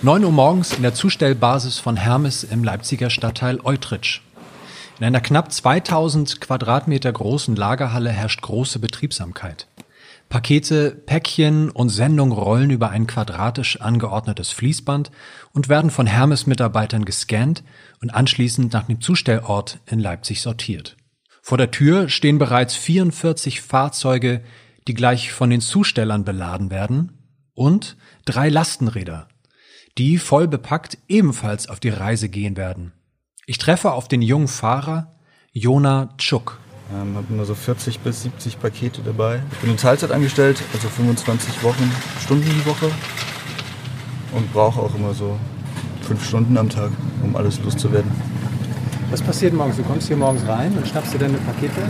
9 0.02 0.24
Uhr 0.24 0.32
morgens 0.32 0.72
in 0.72 0.82
der 0.82 0.94
Zustellbasis 0.94 1.78
von 1.78 1.98
Hermes 1.98 2.46
im 2.46 2.64
Leipziger 2.64 3.10
Stadtteil 3.10 3.60
Eutrich. 3.62 4.22
In 4.98 5.04
einer 5.04 5.20
knapp 5.20 5.52
2000 5.52 6.40
Quadratmeter 6.40 7.12
großen 7.12 7.54
Lagerhalle 7.58 8.10
herrscht 8.10 8.42
große 8.42 8.80
Betriebsamkeit. 8.80 9.68
Pakete, 10.30 10.92
Päckchen 10.92 11.70
und 11.70 11.90
Sendung 11.90 12.32
rollen 12.32 12.70
über 12.70 12.92
ein 12.92 13.08
quadratisch 13.08 13.82
angeordnetes 13.82 14.52
Fließband 14.52 15.12
und 15.52 15.68
werden 15.68 15.92
von 15.92 16.08
Hermes-Mitarbeitern 16.08 17.04
gescannt 17.04 17.64
und 18.02 18.14
anschließend 18.14 18.72
nach 18.72 18.86
dem 18.86 19.02
Zustellort 19.02 19.80
in 19.86 20.00
Leipzig 20.00 20.40
sortiert. 20.40 20.96
Vor 21.42 21.58
der 21.58 21.72
Tür 21.72 22.08
stehen 22.08 22.38
bereits 22.38 22.74
44 22.74 23.60
Fahrzeuge, 23.60 24.46
die 24.88 24.94
gleich 24.94 25.34
von 25.34 25.50
den 25.50 25.60
Zustellern 25.60 26.24
beladen 26.24 26.72
werden, 26.72 27.18
und 27.54 27.98
drei 28.24 28.48
Lastenräder, 28.48 29.28
die 29.98 30.18
voll 30.18 30.48
bepackt 30.48 30.98
ebenfalls 31.08 31.68
auf 31.70 31.80
die 31.80 31.90
Reise 31.90 32.30
gehen 32.30 32.58
werden. 32.58 32.94
Ich 33.46 33.58
treffe 33.58 33.92
auf 33.92 34.08
den 34.08 34.22
jungen 34.22 34.48
Fahrer 34.48 35.16
Jona 35.52 36.10
Tschuk. 36.18 36.60
Ähm, 36.94 37.16
habe 37.16 37.28
immer 37.30 37.46
so 37.46 37.56
40 37.56 38.00
bis 38.00 38.24
70 38.24 38.60
Pakete 38.60 39.02
dabei. 39.02 39.42
Ich 39.52 39.58
bin 39.60 39.72
in 39.72 39.78
Teilzeit 39.78 40.12
angestellt, 40.12 40.62
also 40.74 40.88
25 40.88 41.64
Wochen, 41.64 41.92
Stunden 42.22 42.50
die 42.50 42.66
Woche. 42.66 42.92
Und 44.32 44.52
brauche 44.54 44.80
auch 44.80 44.94
immer 44.96 45.14
so 45.14 45.38
fünf 46.02 46.26
Stunden 46.26 46.58
am 46.58 46.70
Tag, 46.70 46.92
um 47.24 47.36
alles 47.36 47.60
loszuwerden. 47.64 48.12
Was 49.12 49.24
passiert 49.24 49.54
morgens? 49.54 49.78
Du 49.78 49.84
kommst 49.84 50.08
hier 50.08 50.18
morgens 50.18 50.48
rein 50.48 50.72
und 50.78 50.88
schnappst 50.88 51.16
dir 51.16 51.18
deine 51.18 51.38
Pakete, 51.40 51.82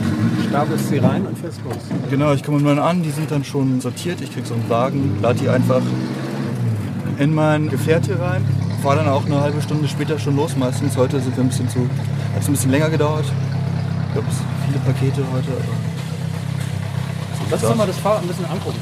stapelst 0.47 0.87
sie 0.87 0.99
rein 0.99 1.25
und 1.25 1.37
fährst 1.37 1.61
los. 1.65 1.75
Genau, 2.09 2.33
ich 2.33 2.43
komme 2.43 2.57
mit 2.57 2.65
meinen 2.65 2.79
an, 2.79 3.03
die 3.03 3.11
sind 3.11 3.29
dann 3.29 3.43
schon 3.43 3.81
sortiert. 3.81 4.21
Ich 4.21 4.33
krieg 4.33 4.45
so 4.45 4.53
einen 4.53 4.69
Wagen, 4.69 5.19
lade 5.21 5.39
die 5.39 5.49
einfach 5.49 5.81
in 7.19 7.33
mein 7.33 7.69
Gefährt 7.69 8.05
hier 8.05 8.19
rein. 8.19 8.43
Fahre 8.81 8.97
dann 8.97 9.09
auch 9.09 9.25
eine 9.25 9.41
halbe 9.41 9.61
Stunde 9.61 9.87
später 9.87 10.17
schon 10.17 10.37
los. 10.37 10.55
Meistens 10.55 10.95
heute 10.95 11.19
sind 11.19 11.35
wir 11.35 11.43
ein 11.43 11.49
bisschen 11.49 11.69
zu, 11.69 11.81
hat 12.33 12.41
es 12.41 12.47
ein 12.47 12.53
bisschen 12.53 12.71
länger 12.71 12.89
gedauert. 12.89 13.25
Ich 14.07 14.13
glaube, 14.13 14.27
es 14.29 14.37
sind 14.37 14.47
viele 14.65 14.79
Pakete 14.79 15.23
heute. 15.31 15.49
Lass 17.51 17.63
uns 17.63 17.75
mal 17.75 17.87
das 17.87 17.97
Fahrrad 17.97 18.21
ein 18.21 18.27
bisschen 18.27 18.45
angucken. 18.45 18.79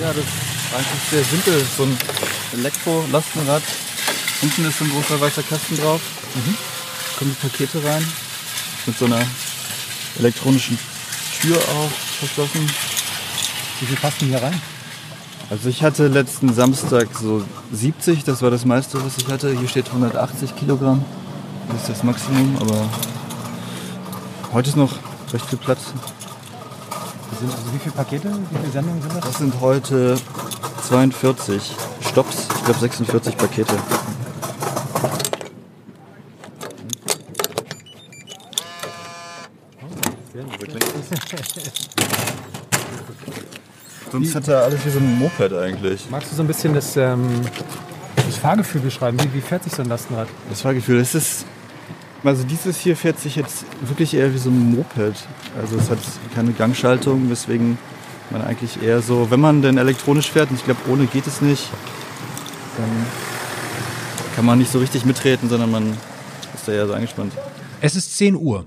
Ja, 0.00 0.08
das 0.08 0.18
ist 0.18 0.74
eigentlich 0.74 1.10
sehr 1.10 1.24
simpel. 1.24 1.66
So 1.76 1.82
ein 1.82 1.98
Elektro-Lastenrad. 2.54 3.62
Unten 4.40 4.64
ist 4.64 4.78
so 4.78 4.84
ein 4.84 4.90
großer 4.90 5.20
weißer 5.20 5.42
Kasten 5.42 5.76
drauf. 5.76 6.00
Mhm. 6.34 6.54
Kommen 7.18 7.36
die 7.36 7.48
Pakete 7.48 7.84
rein. 7.84 8.04
Mit 8.86 8.96
so 8.96 9.04
einer 9.04 9.20
elektronischen 10.18 10.78
Tür 11.40 11.56
auch 11.56 11.90
verschlossen. 12.20 12.66
Wie 13.80 13.86
viel 13.86 13.96
passt 13.96 14.20
denn 14.22 14.28
hier 14.28 14.42
rein? 14.42 14.77
Also 15.50 15.70
ich 15.70 15.82
hatte 15.82 16.08
letzten 16.08 16.52
Samstag 16.52 17.08
so 17.18 17.42
70, 17.72 18.22
das 18.24 18.42
war 18.42 18.50
das 18.50 18.66
meiste, 18.66 19.02
was 19.02 19.16
ich 19.16 19.28
hatte. 19.28 19.50
Hier 19.50 19.66
steht 19.66 19.86
180 19.86 20.54
Kilogramm. 20.56 21.02
Das 21.68 21.82
ist 21.82 21.88
das 21.88 22.02
Maximum, 22.02 22.56
aber 22.60 22.86
heute 24.52 24.68
ist 24.68 24.76
noch 24.76 24.92
recht 25.32 25.46
viel 25.46 25.58
Platz. 25.58 25.80
Sind, 27.40 27.50
also 27.50 27.72
wie 27.72 27.78
viele 27.78 27.94
Pakete, 27.94 28.30
wie 28.50 28.58
viele 28.58 28.72
Sendungen 28.72 29.00
sind 29.00 29.14
das? 29.14 29.24
Das 29.24 29.38
sind 29.38 29.54
heute 29.60 30.18
42 30.86 31.62
Stops, 32.10 32.48
ich 32.54 32.64
glaube 32.64 32.80
46 32.80 33.36
Pakete. 33.36 33.74
Sonst 44.24 44.34
hat 44.34 44.48
er 44.48 44.62
alles 44.62 44.84
wie 44.84 44.90
so 44.90 44.98
ein 44.98 45.18
Moped 45.18 45.52
eigentlich. 45.52 46.08
Magst 46.10 46.32
du 46.32 46.36
so 46.36 46.42
ein 46.42 46.46
bisschen 46.46 46.74
das, 46.74 46.96
ähm, 46.96 47.28
das 48.16 48.36
Fahrgefühl 48.36 48.80
beschreiben? 48.80 49.18
Wie, 49.20 49.34
wie 49.34 49.40
fährt 49.40 49.64
sich 49.64 49.72
so 49.72 49.82
ein 49.82 49.88
Lastenrad? 49.88 50.28
Das 50.48 50.62
Fahrgefühl, 50.62 50.98
es 50.98 51.14
ist. 51.14 51.46
Also 52.24 52.42
dieses 52.42 52.78
hier 52.78 52.96
fährt 52.96 53.20
sich 53.20 53.36
jetzt 53.36 53.64
wirklich 53.80 54.12
eher 54.12 54.34
wie 54.34 54.38
so 54.38 54.50
ein 54.50 54.74
Moped. 54.74 55.14
Also 55.60 55.76
es 55.76 55.88
hat 55.88 55.98
keine 56.34 56.52
Gangschaltung, 56.52 57.30
weswegen 57.30 57.78
man 58.30 58.42
eigentlich 58.42 58.82
eher 58.82 59.00
so, 59.02 59.30
wenn 59.30 59.40
man 59.40 59.62
denn 59.62 59.78
elektronisch 59.78 60.30
fährt, 60.30 60.50
und 60.50 60.56
ich 60.56 60.64
glaube 60.64 60.80
ohne 60.90 61.06
geht 61.06 61.26
es 61.26 61.40
nicht, 61.40 61.68
dann 62.76 63.06
kann 64.34 64.44
man 64.44 64.58
nicht 64.58 64.70
so 64.70 64.78
richtig 64.78 65.04
mitreden, 65.04 65.48
sondern 65.48 65.70
man 65.70 65.96
ist 66.54 66.66
da 66.66 66.72
eher 66.72 66.86
so 66.86 66.92
eingespannt. 66.92 67.32
Es 67.80 67.96
ist 67.96 68.16
10 68.16 68.34
Uhr. 68.34 68.66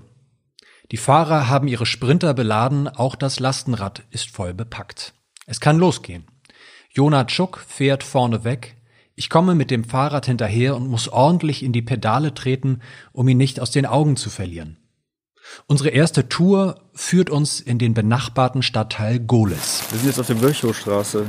Die 0.92 0.98
Fahrer 0.98 1.48
haben 1.48 1.68
ihre 1.68 1.86
Sprinter 1.86 2.34
beladen, 2.34 2.88
auch 2.88 3.16
das 3.16 3.40
Lastenrad 3.40 4.04
ist 4.12 4.30
voll 4.30 4.54
bepackt. 4.54 5.14
Es 5.46 5.60
kann 5.60 5.78
losgehen. 5.78 6.26
Jona 6.92 7.24
Tschuk 7.24 7.64
fährt 7.68 8.04
vorne 8.04 8.44
weg. 8.44 8.76
Ich 9.16 9.30
komme 9.30 9.56
mit 9.56 9.72
dem 9.72 9.84
Fahrrad 9.84 10.26
hinterher 10.26 10.76
und 10.76 10.88
muss 10.88 11.08
ordentlich 11.08 11.64
in 11.64 11.74
die 11.74 11.82
Pedale 11.82 12.34
treten, 12.34 12.82
um 13.12 13.28
ihn 13.28 13.38
nicht 13.38 13.60
aus 13.60 13.72
den 13.72 13.86
Augen 13.86 14.18
zu 14.18 14.30
verlieren. 14.30 14.78
Unsere 15.68 15.90
erste 15.90 16.30
Tour 16.30 16.76
führt 16.94 17.30
uns 17.30 17.60
in 17.60 17.78
den 17.78 17.94
benachbarten 17.94 18.62
Stadtteil 18.62 19.20
Gohlis. 19.20 19.84
Wir 19.90 20.00
sind 20.00 20.08
jetzt 20.08 20.20
auf 20.20 20.28
der 20.28 20.42
Wölchowstraße 20.42 21.26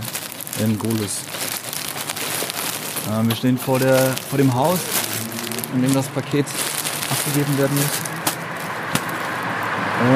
in 0.63 0.79
Gohlis. 0.79 1.23
wir 3.23 3.37
stehen 3.37 3.59
vor, 3.59 3.79
der, 3.79 3.99
vor 4.29 4.39
dem 4.39 4.55
Haus, 4.55 4.81
in 5.75 5.83
dem 5.83 5.95
das 5.95 6.09
Paket 6.09 6.47
abgegeben 7.11 7.59
werden 7.59 7.77
muss. 7.77 8.13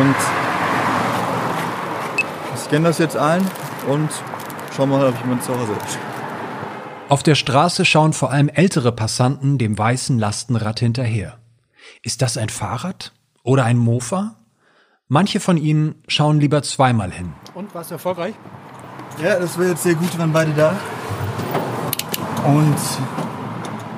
Und 0.01 0.17
ich 2.55 2.61
scanne 2.61 2.89
das 2.89 2.99
jetzt 2.99 3.17
ein 3.17 3.49
und 3.87 4.11
schau 4.75 4.87
mal, 4.87 5.07
ob 5.07 5.15
ich 5.15 5.21
jemand 5.21 5.43
zu 5.43 5.59
Hause 5.59 5.73
ist. 5.73 5.99
Auf 7.09 7.23
der 7.23 7.37
Straße 7.37 7.85
schauen 7.85 8.13
vor 8.13 8.31
allem 8.33 8.49
ältere 8.49 8.91
Passanten 8.93 9.59
dem 9.59 9.79
weißen 9.79 10.19
Lastenrad 10.19 10.81
hinterher. 10.81 11.39
Ist 12.03 12.21
das 12.21 12.37
ein 12.37 12.49
Fahrrad 12.49 13.13
oder 13.43 13.65
ein 13.65 13.79
Mofa? 13.79 14.37
Manche 15.09 15.39
von 15.39 15.57
ihnen 15.57 16.03
schauen 16.09 16.41
lieber 16.41 16.63
zweimal 16.63 17.13
hin. 17.13 17.33
Und 17.55 17.73
war 17.75 17.83
es 17.83 17.93
erfolgreich? 17.93 18.35
Ja, 19.23 19.39
das 19.39 19.57
wäre 19.57 19.71
jetzt 19.71 19.85
sehr 19.85 19.95
gut, 19.95 20.19
wenn 20.19 20.33
beide 20.33 20.53
da. 20.53 20.77
Und 22.45 22.77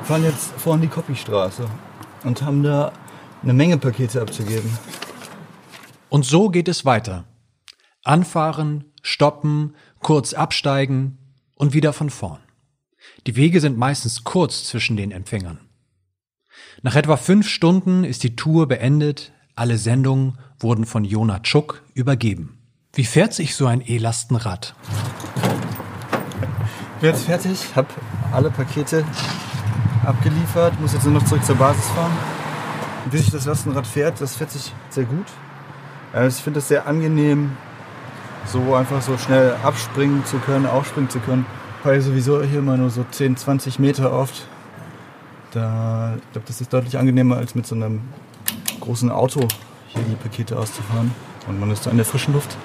fahren 0.04 0.24
jetzt 0.24 0.52
vor 0.58 0.74
in 0.74 0.82
die 0.82 0.88
Koppistraße 0.88 1.66
und 2.24 2.42
haben 2.42 2.62
da 2.62 2.92
eine 3.42 3.52
Menge 3.54 3.78
Pakete 3.78 4.20
abzugeben. 4.20 4.70
Und 6.08 6.24
so 6.24 6.50
geht 6.50 6.68
es 6.68 6.84
weiter. 6.84 7.24
Anfahren, 8.04 8.84
stoppen, 9.08 9.74
kurz 10.00 10.34
absteigen 10.34 11.18
und 11.54 11.72
wieder 11.72 11.92
von 11.92 12.10
vorn. 12.10 12.40
Die 13.26 13.36
Wege 13.36 13.60
sind 13.60 13.78
meistens 13.78 14.24
kurz 14.24 14.64
zwischen 14.64 14.96
den 14.96 15.10
Empfängern. 15.10 15.58
Nach 16.82 16.94
etwa 16.94 17.16
fünf 17.16 17.48
Stunden 17.48 18.04
ist 18.04 18.22
die 18.22 18.36
Tour 18.36 18.68
beendet, 18.68 19.32
alle 19.54 19.78
Sendungen 19.78 20.38
wurden 20.60 20.84
von 20.84 21.04
Jona 21.04 21.40
Tschuk 21.40 21.82
übergeben. 21.94 22.58
Wie 22.92 23.04
fährt 23.04 23.32
sich 23.32 23.54
so 23.54 23.66
ein 23.66 23.82
E-Lastenrad? 23.84 24.74
Ich 26.96 27.00
bin 27.00 27.10
jetzt 27.10 27.24
fertig, 27.24 27.76
habe 27.76 27.88
alle 28.32 28.50
Pakete 28.50 29.04
abgeliefert, 30.04 30.78
muss 30.80 30.92
jetzt 30.92 31.04
nur 31.04 31.14
noch 31.14 31.24
zurück 31.24 31.44
zur 31.44 31.56
Basis 31.56 31.86
fahren. 31.88 32.12
Wie 33.10 33.18
sich 33.18 33.30
das 33.30 33.46
Lastenrad 33.46 33.86
fährt, 33.86 34.20
das 34.20 34.36
fährt 34.36 34.50
sich 34.50 34.72
sehr 34.90 35.04
gut. 35.04 35.26
Ich 36.26 36.34
finde 36.34 36.58
es 36.58 36.68
sehr 36.68 36.86
angenehm, 36.86 37.56
so 38.48 38.74
einfach 38.74 39.02
so 39.02 39.16
schnell 39.18 39.54
abspringen 39.62 40.24
zu 40.24 40.38
können, 40.38 40.66
aufspringen 40.66 41.10
zu 41.10 41.20
können. 41.20 41.46
Weil 41.84 42.00
sowieso 42.00 42.42
hier 42.42 42.58
immer 42.58 42.76
nur 42.76 42.90
so 42.90 43.04
10, 43.08 43.36
20 43.36 43.78
Meter 43.78 44.12
oft. 44.12 44.46
Da, 45.52 46.14
ich 46.16 46.32
glaube, 46.32 46.46
das 46.46 46.60
ist 46.60 46.72
deutlich 46.72 46.98
angenehmer 46.98 47.36
als 47.36 47.54
mit 47.54 47.66
so 47.66 47.74
einem 47.74 48.00
großen 48.80 49.10
Auto 49.10 49.46
hier 49.88 50.02
die 50.02 50.16
Pakete 50.16 50.58
auszufahren. 50.58 51.12
Und 51.46 51.60
man 51.60 51.70
ist 51.70 51.86
da 51.86 51.90
in 51.90 51.96
der 51.96 52.06
frischen 52.06 52.34
Luft. 52.34 52.56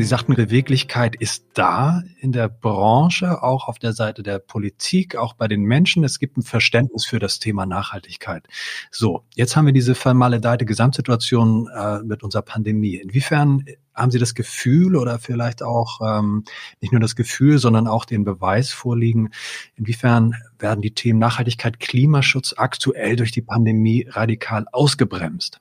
Sie 0.00 0.06
sagten, 0.06 0.34
Beweglichkeit 0.34 1.14
ist 1.14 1.44
da 1.52 2.02
in 2.20 2.32
der 2.32 2.48
Branche, 2.48 3.42
auch 3.42 3.68
auf 3.68 3.78
der 3.78 3.92
Seite 3.92 4.22
der 4.22 4.38
Politik, 4.38 5.14
auch 5.14 5.34
bei 5.34 5.46
den 5.46 5.60
Menschen. 5.60 6.04
Es 6.04 6.18
gibt 6.18 6.38
ein 6.38 6.42
Verständnis 6.42 7.04
für 7.04 7.18
das 7.18 7.38
Thema 7.38 7.66
Nachhaltigkeit. 7.66 8.48
So, 8.90 9.24
jetzt 9.34 9.56
haben 9.56 9.66
wir 9.66 9.74
diese 9.74 9.94
vermaledeite 9.94 10.64
Gesamtsituation 10.64 11.68
äh, 11.68 11.98
mit 12.02 12.22
unserer 12.22 12.40
Pandemie. 12.40 12.94
Inwiefern 12.94 13.66
haben 13.94 14.10
Sie 14.10 14.18
das 14.18 14.34
Gefühl 14.34 14.96
oder 14.96 15.18
vielleicht 15.18 15.62
auch 15.62 16.00
ähm, 16.02 16.44
nicht 16.80 16.92
nur 16.92 17.00
das 17.00 17.14
Gefühl, 17.14 17.58
sondern 17.58 17.86
auch 17.86 18.06
den 18.06 18.24
Beweis 18.24 18.72
vorliegen, 18.72 19.28
inwiefern 19.76 20.34
werden 20.58 20.80
die 20.80 20.94
Themen 20.94 21.18
Nachhaltigkeit, 21.18 21.78
Klimaschutz 21.78 22.54
aktuell 22.56 23.16
durch 23.16 23.32
die 23.32 23.42
Pandemie 23.42 24.06
radikal 24.08 24.64
ausgebremst? 24.72 25.60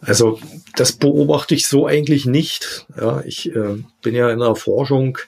Also 0.00 0.38
das 0.76 0.92
beobachte 0.92 1.54
ich 1.54 1.66
so 1.66 1.86
eigentlich 1.86 2.26
nicht. 2.26 2.86
Ja, 2.96 3.22
ich 3.24 3.54
äh, 3.54 3.82
bin 4.02 4.14
ja 4.14 4.30
in 4.30 4.40
der 4.40 4.56
Forschung 4.56 5.18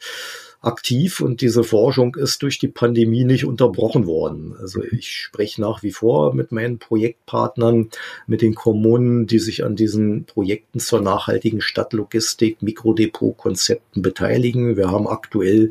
aktiv 0.66 1.20
und 1.20 1.40
diese 1.40 1.62
Forschung 1.62 2.16
ist 2.16 2.42
durch 2.42 2.58
die 2.58 2.68
Pandemie 2.68 3.24
nicht 3.24 3.44
unterbrochen 3.44 4.06
worden. 4.06 4.54
Also 4.58 4.82
ich 4.82 5.12
spreche 5.12 5.60
nach 5.60 5.82
wie 5.82 5.92
vor 5.92 6.34
mit 6.34 6.50
meinen 6.50 6.78
Projektpartnern, 6.78 7.90
mit 8.26 8.42
den 8.42 8.54
Kommunen, 8.54 9.26
die 9.26 9.38
sich 9.38 9.64
an 9.64 9.76
diesen 9.76 10.24
Projekten 10.24 10.80
zur 10.80 11.00
nachhaltigen 11.00 11.60
Stadtlogistik, 11.60 12.62
Mikrodepot-Konzepten 12.62 14.02
beteiligen. 14.02 14.76
Wir 14.76 14.90
haben 14.90 15.06
aktuell 15.06 15.70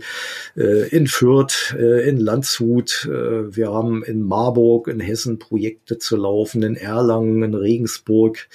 äh, 0.55 0.87
in 0.89 1.07
Fürth, 1.07 1.75
äh, 1.77 2.07
in 2.07 2.17
Landshut, 2.17 3.05
äh, 3.11 3.55
wir 3.55 3.73
haben 3.73 4.03
in 4.03 4.21
Marburg, 4.21 4.87
in 4.87 5.01
Hessen 5.01 5.39
Projekte 5.39 5.97
zu 5.97 6.15
laufen, 6.15 6.63
in 6.63 6.75
Erlangen, 6.75 7.43
in 7.43 7.53
Regensburg. 7.53 8.47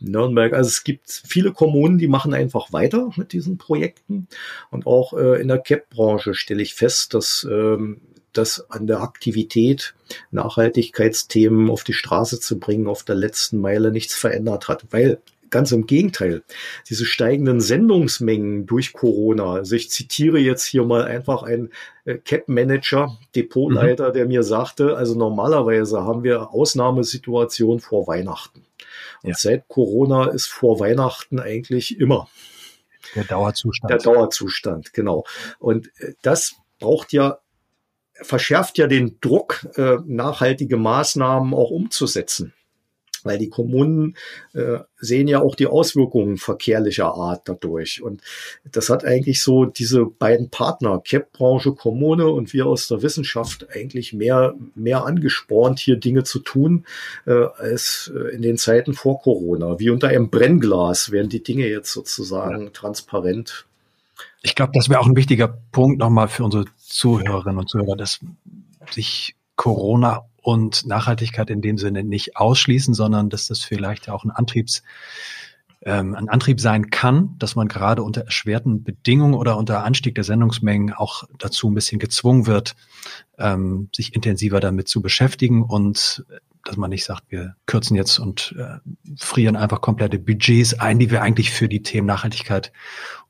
Nürnberg. 0.00 0.52
Also 0.52 0.68
es 0.68 0.84
gibt 0.84 1.10
viele 1.10 1.52
Kommunen, 1.52 1.98
die 1.98 2.08
machen 2.08 2.34
einfach 2.34 2.72
weiter 2.72 3.10
mit 3.16 3.32
diesen 3.32 3.58
Projekten. 3.58 4.28
Und 4.70 4.86
auch 4.86 5.12
äh, 5.12 5.40
in 5.40 5.48
der 5.48 5.58
CAP-Branche 5.58 6.34
stelle 6.34 6.62
ich 6.62 6.74
fest, 6.74 7.14
dass 7.14 7.46
ähm, 7.50 8.00
das 8.32 8.70
an 8.70 8.86
der 8.86 9.00
Aktivität, 9.00 9.94
Nachhaltigkeitsthemen 10.30 11.70
auf 11.70 11.84
die 11.84 11.92
Straße 11.92 12.40
zu 12.40 12.58
bringen, 12.58 12.86
auf 12.86 13.02
der 13.02 13.16
letzten 13.16 13.58
Meile 13.58 13.90
nichts 13.90 14.14
verändert 14.14 14.68
hat. 14.68 14.86
Weil 14.90 15.20
Ganz 15.50 15.72
im 15.72 15.86
Gegenteil. 15.86 16.42
Diese 16.88 17.04
steigenden 17.04 17.60
Sendungsmengen 17.60 18.66
durch 18.66 18.92
Corona. 18.92 19.54
Also 19.54 19.74
ich 19.74 19.90
zitiere 19.90 20.38
jetzt 20.38 20.64
hier 20.64 20.84
mal 20.84 21.02
einfach 21.02 21.42
einen 21.42 21.70
äh, 22.04 22.14
Cap-Manager, 22.14 23.18
Depotleiter, 23.34 24.10
mhm. 24.10 24.12
der 24.12 24.26
mir 24.26 24.42
sagte, 24.44 24.96
also 24.96 25.18
normalerweise 25.18 26.02
haben 26.04 26.22
wir 26.22 26.52
Ausnahmesituationen 26.52 27.80
vor 27.80 28.06
Weihnachten. 28.06 28.62
Und 29.22 29.30
ja. 29.30 29.36
seit 29.36 29.68
Corona 29.68 30.30
ist 30.30 30.46
vor 30.46 30.80
Weihnachten 30.80 31.40
eigentlich 31.40 31.98
immer 31.98 32.28
der 33.14 33.24
Dauerzustand. 33.24 33.90
Der 33.90 33.98
Dauerzustand, 33.98 34.92
genau. 34.92 35.24
Und 35.58 35.88
äh, 35.98 36.14
das 36.22 36.56
braucht 36.78 37.12
ja, 37.12 37.38
verschärft 38.14 38.78
ja 38.78 38.86
den 38.86 39.18
Druck, 39.20 39.66
äh, 39.76 39.98
nachhaltige 40.06 40.76
Maßnahmen 40.76 41.54
auch 41.54 41.70
umzusetzen 41.70 42.54
weil 43.24 43.38
die 43.38 43.48
Kommunen 43.48 44.16
äh, 44.52 44.78
sehen 44.98 45.28
ja 45.28 45.40
auch 45.40 45.54
die 45.54 45.66
Auswirkungen 45.66 46.36
verkehrlicher 46.36 47.14
Art 47.14 47.48
dadurch. 47.48 48.02
Und 48.02 48.22
das 48.70 48.90
hat 48.90 49.04
eigentlich 49.04 49.42
so 49.42 49.64
diese 49.64 50.06
beiden 50.06 50.50
Partner, 50.50 51.00
CAP-Branche, 51.04 51.72
Kommune 51.72 52.28
und 52.28 52.52
wir 52.52 52.66
aus 52.66 52.88
der 52.88 53.02
Wissenschaft 53.02 53.66
eigentlich 53.74 54.12
mehr, 54.12 54.54
mehr 54.74 55.04
angespornt, 55.04 55.78
hier 55.78 55.96
Dinge 55.96 56.24
zu 56.24 56.40
tun, 56.40 56.84
äh, 57.26 57.46
als 57.56 58.12
äh, 58.14 58.34
in 58.34 58.42
den 58.42 58.56
Zeiten 58.56 58.94
vor 58.94 59.20
Corona. 59.20 59.78
Wie 59.78 59.90
unter 59.90 60.08
einem 60.08 60.30
Brennglas 60.30 61.10
werden 61.10 61.28
die 61.28 61.42
Dinge 61.42 61.66
jetzt 61.66 61.92
sozusagen 61.92 62.64
ja. 62.64 62.70
transparent. 62.70 63.66
Ich 64.42 64.54
glaube, 64.54 64.72
das 64.74 64.88
wäre 64.88 65.00
auch 65.00 65.06
ein 65.06 65.16
wichtiger 65.16 65.48
Punkt 65.72 65.98
nochmal 65.98 66.28
für 66.28 66.44
unsere 66.44 66.64
Zuhörerinnen 66.78 67.58
und 67.58 67.68
Zuhörer, 67.68 67.96
dass 67.96 68.20
sich 68.90 69.34
Corona 69.56 70.24
und 70.42 70.86
Nachhaltigkeit 70.86 71.50
in 71.50 71.60
dem 71.60 71.78
Sinne 71.78 72.04
nicht 72.04 72.36
ausschließen, 72.36 72.94
sondern 72.94 73.30
dass 73.30 73.46
das 73.46 73.60
vielleicht 73.60 74.08
auch 74.08 74.24
ein 74.24 74.30
Antriebs 74.30 74.82
ähm, 75.82 76.14
ein 76.14 76.28
Antrieb 76.28 76.60
sein 76.60 76.90
kann, 76.90 77.36
dass 77.38 77.56
man 77.56 77.66
gerade 77.66 78.02
unter 78.02 78.22
erschwerten 78.22 78.82
Bedingungen 78.84 79.34
oder 79.34 79.56
unter 79.56 79.82
Anstieg 79.84 80.14
der 80.14 80.24
Sendungsmengen 80.24 80.92
auch 80.92 81.24
dazu 81.38 81.70
ein 81.70 81.74
bisschen 81.74 81.98
gezwungen 81.98 82.46
wird, 82.46 82.76
ähm, 83.38 83.88
sich 83.94 84.14
intensiver 84.14 84.60
damit 84.60 84.88
zu 84.88 85.00
beschäftigen 85.00 85.62
und 85.62 86.24
dass 86.64 86.76
man 86.76 86.90
nicht 86.90 87.04
sagt, 87.04 87.24
wir 87.30 87.56
kürzen 87.64 87.96
jetzt 87.96 88.18
und 88.18 88.54
äh, 88.58 88.78
frieren 89.16 89.56
einfach 89.56 89.80
komplette 89.80 90.18
Budgets 90.18 90.78
ein, 90.78 90.98
die 90.98 91.10
wir 91.10 91.22
eigentlich 91.22 91.50
für 91.50 91.68
die 91.68 91.82
Themen 91.82 92.06
Nachhaltigkeit 92.06 92.72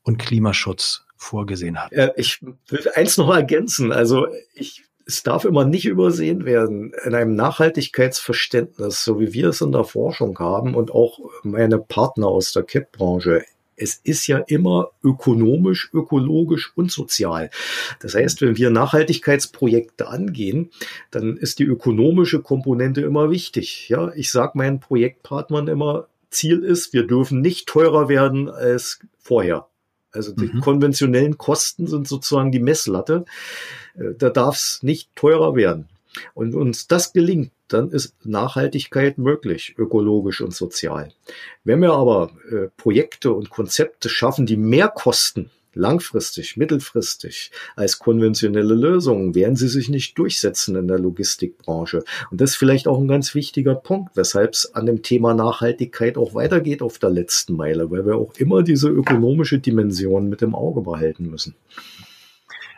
und 0.02 0.18
Klimaschutz 0.18 1.06
vorgesehen 1.16 1.78
haben. 1.78 1.94
Äh, 1.94 2.10
ich 2.16 2.42
will 2.42 2.90
eins 2.94 3.16
noch 3.16 3.32
ergänzen. 3.32 3.92
Also 3.92 4.26
ich 4.54 4.84
es 5.10 5.24
darf 5.24 5.44
immer 5.44 5.64
nicht 5.64 5.86
übersehen 5.86 6.44
werden, 6.44 6.92
in 7.04 7.14
einem 7.16 7.34
Nachhaltigkeitsverständnis, 7.34 9.04
so 9.04 9.18
wie 9.18 9.32
wir 9.32 9.48
es 9.48 9.60
in 9.60 9.72
der 9.72 9.82
Forschung 9.82 10.38
haben 10.38 10.76
und 10.76 10.92
auch 10.92 11.18
meine 11.42 11.78
Partner 11.78 12.28
aus 12.28 12.52
der 12.52 12.62
KIP-Branche, 12.62 13.42
es 13.74 13.94
ist 14.04 14.28
ja 14.28 14.38
immer 14.38 14.90
ökonomisch, 15.02 15.90
ökologisch 15.92 16.72
und 16.76 16.92
sozial. 16.92 17.50
Das 18.00 18.14
heißt, 18.14 18.40
wenn 18.42 18.56
wir 18.56 18.70
Nachhaltigkeitsprojekte 18.70 20.06
angehen, 20.06 20.70
dann 21.10 21.36
ist 21.36 21.58
die 21.58 21.64
ökonomische 21.64 22.40
Komponente 22.42 23.00
immer 23.00 23.30
wichtig. 23.30 23.88
Ja, 23.88 24.12
ich 24.14 24.30
sage 24.30 24.52
meinen 24.54 24.78
Projektpartnern 24.78 25.66
immer, 25.66 26.06
Ziel 26.28 26.62
ist, 26.62 26.92
wir 26.92 27.06
dürfen 27.06 27.40
nicht 27.40 27.66
teurer 27.66 28.08
werden 28.08 28.48
als 28.48 29.00
vorher. 29.18 29.69
Also 30.12 30.32
die 30.32 30.46
mhm. 30.52 30.60
konventionellen 30.60 31.38
Kosten 31.38 31.86
sind 31.86 32.08
sozusagen 32.08 32.52
die 32.52 32.60
Messlatte. 32.60 33.24
Äh, 33.94 34.14
da 34.18 34.30
darf 34.30 34.56
es 34.56 34.82
nicht 34.82 35.14
teurer 35.14 35.54
werden. 35.54 35.88
Und 36.34 36.54
uns 36.54 36.88
das 36.88 37.12
gelingt, 37.12 37.52
dann 37.68 37.90
ist 37.90 38.14
Nachhaltigkeit 38.24 39.18
möglich, 39.18 39.76
ökologisch 39.78 40.40
und 40.40 40.52
sozial. 40.52 41.12
Wenn 41.62 41.80
wir 41.80 41.92
aber 41.92 42.32
äh, 42.50 42.68
Projekte 42.76 43.32
und 43.32 43.50
Konzepte 43.50 44.08
schaffen, 44.08 44.44
die 44.44 44.56
mehr 44.56 44.88
kosten, 44.88 45.50
langfristig, 45.74 46.56
mittelfristig 46.56 47.50
als 47.76 47.98
konventionelle 47.98 48.74
Lösungen, 48.74 49.34
werden 49.34 49.56
sie 49.56 49.68
sich 49.68 49.88
nicht 49.88 50.18
durchsetzen 50.18 50.76
in 50.76 50.88
der 50.88 50.98
Logistikbranche. 50.98 52.04
Und 52.30 52.40
das 52.40 52.50
ist 52.50 52.56
vielleicht 52.56 52.88
auch 52.88 52.98
ein 52.98 53.08
ganz 53.08 53.34
wichtiger 53.34 53.74
Punkt, 53.74 54.16
weshalb 54.16 54.54
es 54.54 54.74
an 54.74 54.86
dem 54.86 55.02
Thema 55.02 55.34
Nachhaltigkeit 55.34 56.16
auch 56.16 56.34
weitergeht 56.34 56.82
auf 56.82 56.98
der 56.98 57.10
letzten 57.10 57.56
Meile, 57.56 57.90
weil 57.90 58.06
wir 58.06 58.16
auch 58.16 58.34
immer 58.34 58.62
diese 58.62 58.88
ökonomische 58.88 59.58
Dimension 59.58 60.28
mit 60.28 60.42
im 60.42 60.54
Auge 60.54 60.82
behalten 60.82 61.30
müssen. 61.30 61.54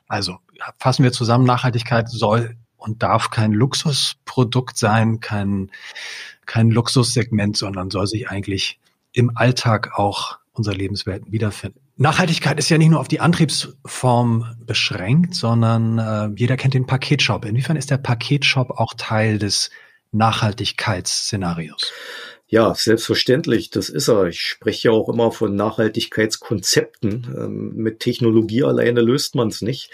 Also 0.08 0.36
fassen 0.78 1.04
wir 1.04 1.12
zusammen, 1.12 1.44
Nachhaltigkeit 1.46 2.08
soll 2.10 2.56
und 2.76 3.02
darf 3.02 3.30
kein 3.30 3.52
Luxusprodukt 3.52 4.76
sein, 4.76 5.20
kein, 5.20 5.70
kein 6.46 6.70
Luxussegment, 6.70 7.56
sondern 7.56 7.90
soll 7.90 8.06
sich 8.06 8.28
eigentlich 8.28 8.78
im 9.12 9.36
Alltag 9.36 9.98
auch 9.98 10.38
unserer 10.52 10.74
Lebenswelt 10.74 11.30
wiederfinden. 11.30 11.80
Nachhaltigkeit 12.02 12.58
ist 12.58 12.68
ja 12.68 12.78
nicht 12.78 12.90
nur 12.90 12.98
auf 12.98 13.06
die 13.06 13.20
Antriebsform 13.20 14.56
beschränkt, 14.58 15.36
sondern 15.36 15.98
äh, 15.98 16.30
jeder 16.36 16.56
kennt 16.56 16.74
den 16.74 16.84
Paketshop. 16.84 17.44
Inwiefern 17.44 17.76
ist 17.76 17.90
der 17.90 17.98
Paketshop 17.98 18.70
auch 18.70 18.94
Teil 18.96 19.38
des 19.38 19.70
Nachhaltigkeitsszenarios? 20.10 21.92
Ja, 22.48 22.74
selbstverständlich, 22.74 23.70
das 23.70 23.88
ist 23.88 24.08
er. 24.08 24.26
Ich 24.26 24.40
spreche 24.40 24.88
ja 24.88 24.92
auch 24.92 25.08
immer 25.08 25.30
von 25.30 25.54
Nachhaltigkeitskonzepten. 25.54 27.34
Ähm, 27.38 27.72
mit 27.76 28.00
Technologie 28.00 28.64
alleine 28.64 29.00
löst 29.00 29.36
man 29.36 29.48
es 29.48 29.62
nicht. 29.62 29.90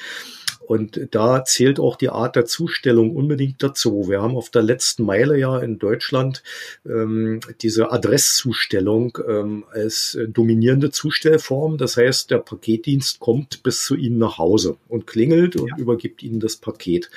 Und 0.69 1.09
da 1.13 1.47
zählt 1.47 1.81
auch 1.81 1.97
die 1.97 2.11
Art 2.11 2.37
der 2.37 2.45
Zustellung 2.45 3.17
unbedingt 3.17 3.63
dazu. 3.63 4.07
Wir 4.11 4.21
haben 4.21 4.37
auf 4.37 4.51
der 4.51 4.61
letzten 4.61 5.03
Meile 5.03 5.39
ja 5.39 5.59
in 5.61 5.79
Deutschland 5.79 6.43
ähm, 6.85 7.41
diese 7.63 7.91
Adresszustellung 7.91 9.17
ähm, 9.27 9.65
als 9.71 10.19
dominierende 10.29 10.91
Zustellform. 10.91 11.79
Das 11.79 11.97
heißt, 11.97 12.31
der 12.31 12.41
Paketdienst 12.41 13.19
kommt 13.19 13.63
bis 13.63 13.83
zu 13.83 13.95
Ihnen 13.95 14.19
nach 14.19 14.37
Hause 14.37 14.77
und 14.89 15.07
klingelt 15.07 15.57
und 15.57 15.69
ja. 15.69 15.77
übergibt 15.79 16.23
Ihnen 16.23 16.39
das 16.39 16.57
Paket. 16.57 17.09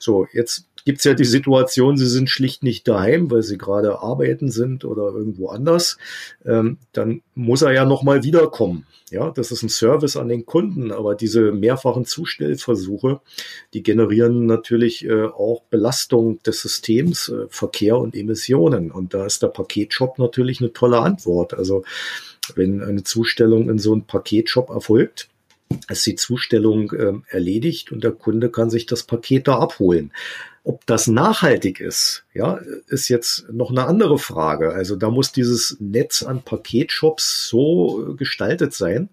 So, 0.00 0.26
jetzt 0.32 0.66
gibt's 0.84 1.04
ja 1.04 1.14
die 1.14 1.24
Situation, 1.24 1.96
sie 1.96 2.08
sind 2.08 2.28
schlicht 2.28 2.62
nicht 2.62 2.88
daheim, 2.88 3.30
weil 3.30 3.42
sie 3.42 3.58
gerade 3.58 4.00
arbeiten 4.00 4.50
sind 4.50 4.84
oder 4.84 5.12
irgendwo 5.12 5.48
anders, 5.48 5.98
ähm, 6.44 6.78
dann 6.92 7.22
muss 7.34 7.62
er 7.62 7.72
ja 7.72 7.84
nochmal 7.84 8.22
wiederkommen. 8.24 8.86
Ja, 9.10 9.30
das 9.30 9.52
ist 9.52 9.62
ein 9.62 9.68
Service 9.68 10.16
an 10.16 10.28
den 10.28 10.46
Kunden, 10.46 10.90
aber 10.90 11.14
diese 11.14 11.52
mehrfachen 11.52 12.06
Zustellversuche, 12.06 13.20
die 13.74 13.82
generieren 13.82 14.46
natürlich 14.46 15.04
äh, 15.04 15.24
auch 15.24 15.62
Belastung 15.68 16.42
des 16.44 16.62
Systems, 16.62 17.28
äh, 17.28 17.46
Verkehr 17.50 17.98
und 17.98 18.16
Emissionen. 18.16 18.90
Und 18.90 19.12
da 19.12 19.26
ist 19.26 19.42
der 19.42 19.48
Paketshop 19.48 20.18
natürlich 20.18 20.60
eine 20.60 20.72
tolle 20.72 21.00
Antwort. 21.00 21.52
Also 21.52 21.84
wenn 22.54 22.82
eine 22.82 23.04
Zustellung 23.04 23.68
in 23.68 23.78
so 23.78 23.92
einen 23.92 24.06
Paketshop 24.06 24.70
erfolgt, 24.70 25.28
ist 25.88 26.06
die 26.06 26.14
Zustellung 26.14 26.92
äh, 26.92 27.12
erledigt 27.28 27.92
und 27.92 28.04
der 28.04 28.12
Kunde 28.12 28.50
kann 28.50 28.70
sich 28.70 28.86
das 28.86 29.02
Paket 29.02 29.48
da 29.48 29.58
abholen. 29.58 30.12
Ob 30.64 30.86
das 30.86 31.06
nachhaltig 31.06 31.80
ist, 31.80 32.21
ja, 32.34 32.58
ist 32.86 33.08
jetzt 33.08 33.46
noch 33.52 33.70
eine 33.70 33.84
andere 33.86 34.18
Frage. 34.18 34.72
Also 34.72 34.96
da 34.96 35.10
muss 35.10 35.32
dieses 35.32 35.76
Netz 35.80 36.22
an 36.22 36.42
Paketshops 36.42 37.48
so 37.48 38.14
gestaltet 38.16 38.72
sein, 38.72 39.10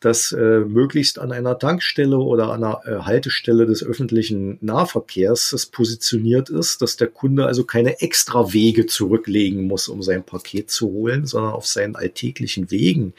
dass 0.00 0.30
äh, 0.32 0.60
möglichst 0.60 1.18
an 1.18 1.32
einer 1.32 1.58
Tankstelle 1.58 2.18
oder 2.18 2.52
an 2.52 2.62
einer 2.62 2.80
äh, 2.84 3.02
Haltestelle 3.04 3.66
des 3.66 3.82
öffentlichen 3.82 4.58
Nahverkehrs 4.60 5.52
es 5.52 5.66
positioniert 5.66 6.50
ist, 6.50 6.82
dass 6.82 6.96
der 6.96 7.08
Kunde 7.08 7.46
also 7.46 7.64
keine 7.64 8.00
extra 8.00 8.52
Wege 8.52 8.86
zurücklegen 8.86 9.66
muss, 9.66 9.88
um 9.88 10.02
sein 10.02 10.22
Paket 10.22 10.70
zu 10.70 10.88
holen, 10.88 11.26
sondern 11.26 11.52
auf 11.52 11.66
seinen 11.66 11.96
alltäglichen 11.96 12.70
Wegen 12.70 13.12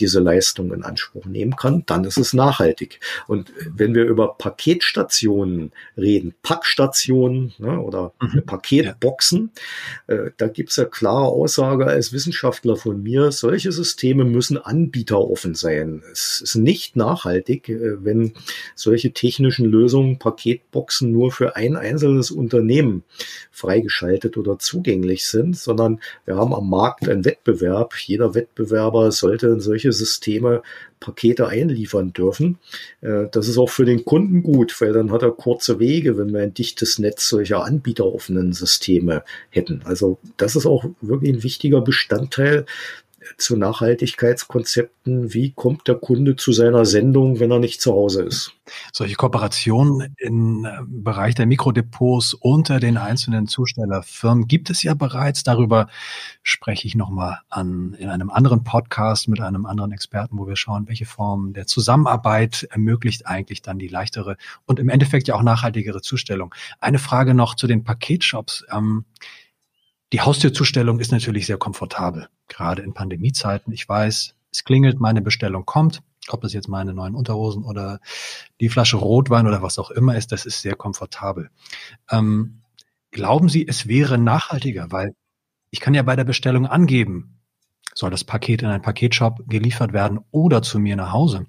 diese 0.00 0.20
Leistung 0.20 0.72
in 0.72 0.82
Anspruch 0.82 1.26
nehmen 1.26 1.56
kann, 1.56 1.82
dann 1.86 2.04
ist 2.04 2.16
es 2.16 2.32
nachhaltig. 2.32 3.00
Und 3.26 3.52
wenn 3.68 3.94
wir 3.94 4.04
über 4.04 4.34
Paketstationen 4.38 5.72
reden, 5.96 6.34
Packstationen 6.42 7.52
ne, 7.58 7.78
oder 7.80 8.12
mhm. 8.20 8.30
eine 8.32 8.42
Paket 8.42 8.83
Ja. 8.84 10.14
Äh, 10.14 10.30
da 10.36 10.48
gibt's 10.48 10.76
ja 10.76 10.84
klare 10.84 11.26
Aussage 11.26 11.86
als 11.86 12.12
Wissenschaftler 12.12 12.76
von 12.76 13.02
mir, 13.02 13.32
solche 13.32 13.72
Systeme 13.72 14.24
müssen 14.24 14.58
anbieteroffen 14.58 15.54
sein. 15.54 16.02
Es 16.12 16.40
ist 16.40 16.56
nicht 16.56 16.96
nachhaltig, 16.96 17.68
äh, 17.68 18.04
wenn 18.04 18.32
solche 18.74 19.12
technischen 19.12 19.66
Lösungen, 19.66 20.18
Paketboxen 20.18 21.12
nur 21.12 21.32
für 21.32 21.56
ein 21.56 21.76
einzelnes 21.76 22.30
Unternehmen 22.30 23.04
freigeschaltet 23.50 24.36
oder 24.36 24.58
zugänglich 24.58 25.26
sind, 25.26 25.56
sondern 25.56 26.00
wir 26.24 26.36
haben 26.36 26.54
am 26.54 26.68
Markt 26.68 27.08
einen 27.08 27.24
Wettbewerb. 27.24 27.94
Jeder 27.96 28.34
Wettbewerber 28.34 29.12
sollte 29.12 29.48
in 29.48 29.60
solche 29.60 29.92
Systeme 29.92 30.62
Pakete 31.04 31.48
einliefern 31.48 32.12
dürfen. 32.14 32.58
Äh, 33.02 33.26
das 33.30 33.48
ist 33.48 33.58
auch 33.58 33.68
für 33.68 33.84
den 33.84 34.04
Kunden 34.04 34.42
gut, 34.42 34.80
weil 34.80 34.92
dann 34.92 35.10
hat 35.10 35.22
er 35.22 35.32
kurze 35.32 35.78
Wege, 35.78 36.16
wenn 36.16 36.32
wir 36.32 36.40
ein 36.40 36.54
dichtes 36.54 36.98
Netz 36.98 37.28
solcher 37.28 37.62
anbieteroffenen 37.64 38.52
Systeme 38.52 38.73
hätten. 39.50 39.82
Also 39.84 40.18
das 40.36 40.56
ist 40.56 40.66
auch 40.66 40.84
wirklich 41.00 41.32
ein 41.32 41.42
wichtiger 41.42 41.80
Bestandteil 41.80 42.66
zu 43.38 43.56
Nachhaltigkeitskonzepten. 43.56 45.32
Wie 45.32 45.52
kommt 45.52 45.88
der 45.88 45.96
Kunde 45.96 46.36
zu 46.36 46.52
seiner 46.52 46.84
Sendung, 46.84 47.40
wenn 47.40 47.50
er 47.50 47.58
nicht 47.58 47.80
zu 47.80 47.92
Hause 47.92 48.22
ist? 48.22 48.52
Solche 48.92 49.14
Kooperationen 49.14 50.14
im 50.18 50.64
äh, 50.64 50.70
Bereich 50.86 51.34
der 51.34 51.46
Mikrodepots 51.46 52.34
unter 52.34 52.80
den 52.80 52.96
einzelnen 52.96 53.46
Zustellerfirmen 53.46 54.46
gibt 54.46 54.70
es 54.70 54.82
ja 54.82 54.94
bereits. 54.94 55.42
Darüber 55.42 55.88
spreche 56.42 56.86
ich 56.86 56.94
nochmal 56.94 57.40
an 57.50 57.94
in 57.98 58.08
einem 58.08 58.30
anderen 58.30 58.64
Podcast 58.64 59.28
mit 59.28 59.40
einem 59.40 59.66
anderen 59.66 59.92
Experten, 59.92 60.38
wo 60.38 60.46
wir 60.46 60.56
schauen, 60.56 60.88
welche 60.88 61.06
Form 61.06 61.52
der 61.52 61.66
Zusammenarbeit 61.66 62.66
ermöglicht 62.70 63.26
eigentlich 63.26 63.62
dann 63.62 63.78
die 63.78 63.88
leichtere 63.88 64.36
und 64.64 64.80
im 64.80 64.88
Endeffekt 64.88 65.28
ja 65.28 65.34
auch 65.34 65.42
nachhaltigere 65.42 66.00
Zustellung. 66.00 66.54
Eine 66.80 66.98
Frage 66.98 67.34
noch 67.34 67.54
zu 67.54 67.66
den 67.66 67.84
Paketshops. 67.84 68.64
Ähm, 68.72 69.04
die 70.14 70.20
Haustürzustellung 70.20 71.00
ist 71.00 71.10
natürlich 71.10 71.44
sehr 71.44 71.56
komfortabel, 71.56 72.28
gerade 72.46 72.82
in 72.82 72.94
Pandemiezeiten. 72.94 73.72
Ich 73.72 73.88
weiß, 73.88 74.36
es 74.52 74.62
klingelt, 74.62 75.00
meine 75.00 75.20
Bestellung 75.20 75.66
kommt. 75.66 76.04
Ob 76.28 76.40
das 76.40 76.52
jetzt 76.52 76.68
meine 76.68 76.94
neuen 76.94 77.16
Unterhosen 77.16 77.64
oder 77.64 77.98
die 78.60 78.68
Flasche 78.68 78.96
Rotwein 78.96 79.48
oder 79.48 79.60
was 79.60 79.76
auch 79.76 79.90
immer 79.90 80.16
ist, 80.16 80.30
das 80.30 80.46
ist 80.46 80.62
sehr 80.62 80.76
komfortabel. 80.76 81.50
Ähm, 82.12 82.60
glauben 83.10 83.48
Sie, 83.48 83.66
es 83.66 83.88
wäre 83.88 84.16
nachhaltiger, 84.16 84.92
weil 84.92 85.16
ich 85.72 85.80
kann 85.80 85.94
ja 85.94 86.02
bei 86.02 86.14
der 86.14 86.22
Bestellung 86.22 86.68
angeben, 86.68 87.40
soll 87.92 88.10
das 88.12 88.22
Paket 88.22 88.62
in 88.62 88.68
einen 88.68 88.82
Paketshop 88.82 89.48
geliefert 89.48 89.92
werden 89.92 90.20
oder 90.30 90.62
zu 90.62 90.78
mir 90.78 90.94
nach 90.94 91.10
Hause. 91.10 91.44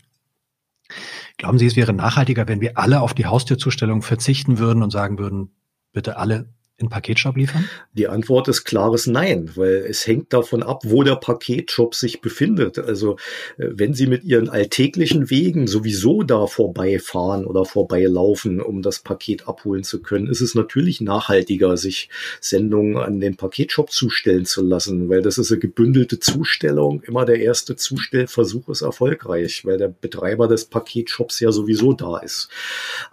Glauben 1.37 1.59
Sie, 1.59 1.67
es 1.67 1.75
wäre 1.75 1.93
nachhaltiger, 1.93 2.47
wenn 2.47 2.61
wir 2.61 2.79
alle 2.79 3.01
auf 3.01 3.13
die 3.13 3.27
Haustürzustellung 3.27 4.01
verzichten 4.01 4.57
würden 4.57 4.81
und 4.81 4.89
sagen 4.89 5.19
würden, 5.19 5.51
bitte 5.93 6.17
alle 6.17 6.54
in 6.77 6.89
Paketshop 6.89 7.37
liefern? 7.37 7.69
Die 7.93 8.09
Antwort 8.09 8.49
ist 8.49 8.65
klares 8.65 9.07
Nein, 9.07 9.49
weil 9.55 9.85
es 9.89 10.05
hängt 10.05 10.33
davon 10.33 10.61
ab, 10.61 10.81
wo 10.83 11.03
der 11.03 11.15
Paketshop 11.15 11.95
sich 11.95 12.19
befindet. 12.19 12.77
Also 12.79 13.13
äh, 13.57 13.69
wenn 13.71 13.93
Sie 13.93 14.07
mit 14.07 14.25
Ihren 14.25 14.49
alltäglichen 14.49 15.29
Wegen 15.29 15.67
sowieso 15.67 16.23
da 16.23 16.47
vorbeifahren 16.47 17.45
oder 17.45 17.63
vorbeilaufen, 17.63 18.59
um 18.59 18.81
das 18.81 18.99
Paket 18.99 19.47
abholen 19.47 19.85
zu 19.85 20.01
können, 20.01 20.27
ist 20.27 20.41
es 20.41 20.53
natürlich 20.53 20.99
nachhaltiger, 20.99 21.77
sich 21.77 22.09
Sendungen 22.41 22.97
an 22.97 23.21
den 23.21 23.37
Paketshop 23.37 23.89
zustellen 23.91 24.45
zu 24.45 24.61
lassen, 24.61 25.07
weil 25.07 25.21
das 25.21 25.37
ist 25.37 25.51
eine 25.51 25.61
gebündelte 25.61 26.19
Zustellung. 26.19 27.01
Immer 27.03 27.23
der 27.23 27.39
erste 27.39 27.77
Zustellversuch 27.77 28.67
ist 28.67 28.81
erfolgreich, 28.81 29.63
weil 29.63 29.77
der 29.77 29.87
Betreiber 29.87 30.49
des 30.49 30.65
Paketshops 30.65 31.39
ja 31.39 31.53
sowieso 31.53 31.93
da 31.93 32.17
ist. 32.17 32.49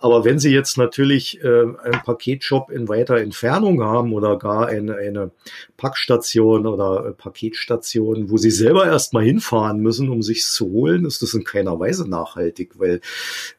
Aber 0.00 0.24
wenn 0.24 0.40
Sie 0.40 0.50
jetzt 0.50 0.78
natürlich 0.78 1.40
äh, 1.44 1.46
einen 1.46 2.02
Paketshop 2.04 2.68
in 2.68 2.88
weiter 2.88 3.18
Entfernung 3.18 3.51
Entfernung 3.52 3.82
haben 3.82 4.12
oder 4.12 4.38
gar 4.38 4.68
eine, 4.68 4.96
eine 4.96 5.30
Packstation 5.76 6.66
oder 6.66 7.06
äh, 7.06 7.12
Paketstation, 7.12 8.30
wo 8.30 8.38
sie 8.38 8.50
selber 8.50 8.86
erstmal 8.86 9.24
hinfahren 9.24 9.80
müssen, 9.80 10.08
um 10.08 10.22
sich 10.22 10.44
zu 10.44 10.70
holen, 10.70 11.04
ist 11.04 11.22
das 11.22 11.34
in 11.34 11.44
keiner 11.44 11.78
Weise 11.78 12.08
nachhaltig, 12.08 12.78
weil 12.78 13.00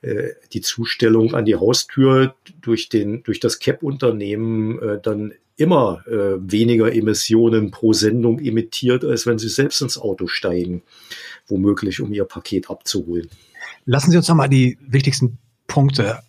äh, 0.01 0.29
die 0.51 0.61
Zustellung 0.61 1.35
an 1.35 1.45
die 1.45 1.55
Haustür 1.55 2.35
durch 2.61 2.89
den 2.89 3.23
durch 3.23 3.39
das 3.39 3.59
CAP-Unternehmen 3.59 4.79
äh, 4.79 4.99
dann 5.01 5.33
immer 5.55 6.03
äh, 6.07 6.39
weniger 6.39 6.91
Emissionen 6.93 7.69
pro 7.69 7.93
Sendung 7.93 8.39
emittiert, 8.39 9.05
als 9.05 9.27
wenn 9.27 9.37
sie 9.37 9.49
selbst 9.49 9.81
ins 9.81 9.99
Auto 9.99 10.25
steigen, 10.25 10.81
womöglich, 11.47 12.01
um 12.01 12.11
ihr 12.11 12.25
Paket 12.25 12.71
abzuholen. 12.71 13.29
Lassen 13.85 14.09
Sie 14.09 14.17
uns 14.17 14.27
nochmal 14.27 14.49
die 14.49 14.79
wichtigsten 14.81 15.37
Punkte 15.67 16.23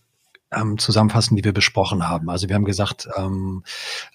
ähm, 0.56 0.78
zusammenfassen, 0.78 1.36
die 1.36 1.44
wir 1.44 1.52
besprochen 1.52 2.08
haben. 2.08 2.30
Also 2.30 2.48
wir 2.48 2.54
haben 2.54 2.64
gesagt, 2.64 3.08
ähm, 3.16 3.62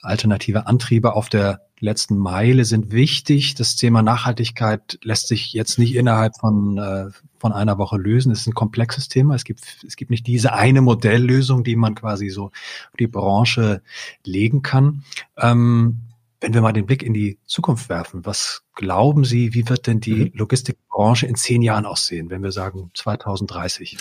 alternative 0.02 0.68
Antriebe 0.68 1.14
auf 1.14 1.30
der 1.30 1.62
letzten 1.80 2.18
Meile 2.18 2.66
sind 2.66 2.92
wichtig. 2.92 3.56
Das 3.56 3.76
Thema 3.76 4.02
Nachhaltigkeit 4.02 5.00
lässt 5.02 5.28
sich 5.28 5.54
jetzt 5.54 5.80
nicht 5.80 5.96
innerhalb 5.96 6.38
von, 6.38 6.78
äh, 6.78 7.06
von 7.38 7.54
einer 7.54 7.78
Woche 7.78 7.98
lösen. 7.98 8.32
Es 8.32 8.42
ist 8.42 8.48
ein 8.48 8.54
komplexes 8.54 9.08
Thema. 9.08 9.36
Es 9.36 9.44
gibt, 9.44 9.62
es 9.86 9.96
gibt 9.96 10.12
nicht 10.12 10.28
diese 10.28 10.54
eine 10.54 10.82
Modelllösung, 10.82 11.64
die 11.64 11.76
man 11.76 11.96
quasi 11.96 12.30
so 12.30 12.52
die 13.00 13.08
Branche 13.08 13.82
legen 14.26 14.62
kann. 14.62 15.04
Ähm, 15.38 16.02
wenn 16.42 16.54
wir 16.54 16.62
mal 16.62 16.74
den 16.74 16.86
Blick 16.86 17.04
in 17.04 17.14
die 17.14 17.38
Zukunft 17.46 17.90
werfen, 17.90 18.26
was 18.26 18.64
glauben 18.76 19.26
Sie, 19.26 19.54
wie 19.54 19.68
wird 19.68 19.88
denn 19.88 20.00
die 20.00 20.26
mhm. 20.26 20.32
Logistikbranche 20.34 21.28
in 21.28 21.36
zehn 21.36 21.62
Jahren 21.62 21.86
aussehen, 21.86 22.30
wenn 22.30 22.44
wir 22.44 22.52
sagen 22.52 22.92
2030? 22.94 23.98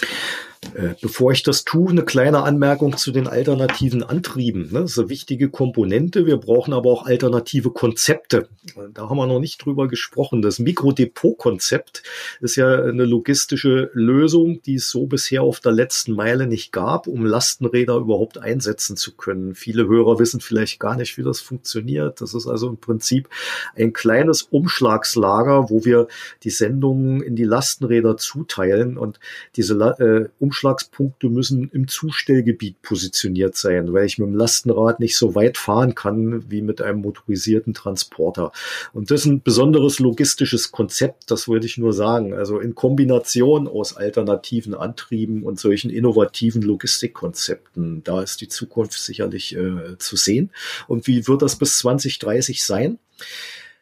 Äh, 0.75 0.95
bevor 1.01 1.33
ich 1.33 1.43
das 1.43 1.65
tue, 1.65 1.91
eine 1.91 2.05
kleine 2.05 2.43
Anmerkung 2.43 2.97
zu 2.97 3.13
den 3.13 3.29
alternativen 3.29 4.03
Antrieben. 4.03 4.71
Das 4.73 4.93
ist 4.93 4.99
eine 4.99 5.09
wichtige 5.09 5.51
Komponente. 5.51 6.27
Wir 6.27 6.37
brauchen 6.37 6.75
aber 6.75 6.91
auch 6.91 7.07
alternative 7.07 7.71
Konzepte. 7.71 8.49
Da 8.93 9.09
haben 9.09 9.17
wir 9.17 9.27
noch 9.27 9.39
nicht 9.39 9.65
drüber 9.65 9.89
gesprochen. 9.89 10.43
Das 10.43 10.59
Mikrodepot-Konzept 10.59 12.03
ist 12.41 12.57
ja 12.57 12.83
eine 12.83 13.05
logistische 13.05 13.91
Lösung, 13.95 14.61
die 14.63 14.75
es 14.75 14.91
so 14.91 15.07
bisher 15.07 15.43
auf 15.43 15.61
der 15.61 15.73
letzten 15.73 16.13
Meile 16.13 16.47
nicht 16.47 16.73
gab, 16.73 17.07
um 17.07 17.25
Lastenräder 17.25 17.97
überhaupt 17.97 18.39
einsetzen 18.39 18.97
zu 18.97 19.17
können. 19.17 19.55
Viele 19.55 19.87
Hörer 19.87 20.19
wissen 20.19 20.41
vielleicht 20.41 20.81
gar 20.81 20.97
nicht, 20.97 21.17
wie 21.19 21.23
das 21.23 21.41
funktioniert. 21.41 22.21
Das 22.21 22.35
ist 22.35 22.47
also 22.47 22.69
im 22.69 22.79
Prinzip 22.79 23.29
ein 23.77 23.93
kleines 23.93 24.43
Umschlagslager, 24.59 25.71
wo 25.71 25.85
wir 25.85 26.09
die 26.42 26.51
Sendungen 26.51 27.23
in 27.23 27.37
die 27.37 27.44
Lastenräder 27.44 28.16
zuteilen 28.16 28.99
und 28.99 29.21
diese 29.55 29.75
äh, 29.75 30.29
Umschlagspunkte 30.42 31.29
müssen 31.29 31.71
im 31.73 31.87
Zustellgebiet 31.87 32.83
positioniert 32.83 33.57
sein, 33.57 33.92
weil 33.92 34.07
ich 34.07 34.18
mit 34.18 34.29
dem 34.29 34.35
Lastenrad 34.35 34.99
nicht 34.99 35.16
so 35.16 35.35
weit 35.35 35.57
fahren 35.57 35.94
kann 35.94 36.51
wie 36.51 36.61
mit 36.61 36.83
einem 36.83 37.03
motorisierten 37.03 37.73
Transporter. 37.73 38.53
Und 38.92 39.11
das 39.11 39.21
ist 39.21 39.27
ein 39.27 39.42
besonderes 39.42 40.01
logistisches 40.01 40.73
Konzept, 40.73 41.31
das 41.31 41.47
wollte 41.47 41.66
ich 41.66 41.79
nur 41.79 41.92
sagen. 41.92 42.35
Also 42.35 42.59
in 42.59 42.75
Kombination 42.75 43.68
aus 43.68 43.97
alternativen 43.97 44.75
Antrieben 44.75 45.44
und 45.44 45.61
solchen 45.61 45.90
innovativen 45.90 46.62
Logistikkonzepten, 46.62 48.03
da 48.03 48.23
ist 48.23 48.40
die 48.40 48.49
Zukunft 48.49 48.99
sicherlich 48.99 49.55
äh, 49.55 49.97
zu 49.99 50.16
sehen. 50.16 50.51
Und 50.88 51.07
wie 51.07 51.27
wird 51.29 51.42
das 51.42 51.57
bis 51.57 51.79
2030 51.79 52.64
sein? 52.64 52.99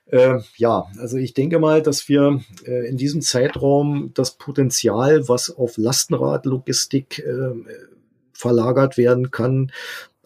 Äh, 0.07 0.39
ja, 0.57 0.87
also 0.99 1.17
ich 1.17 1.35
denke 1.35 1.59
mal, 1.59 1.83
dass 1.83 2.09
wir 2.09 2.41
äh, 2.65 2.89
in 2.89 2.97
diesem 2.97 3.23
Zeitraum 3.23 4.13
das 4.15 4.37
Potenzial, 4.37 5.29
was 5.29 5.51
auf 5.51 5.77
Lastenradlogistik 5.77 7.19
äh, 7.19 7.53
verlagert 8.33 8.97
werden 8.99 9.31
kann, 9.31 9.73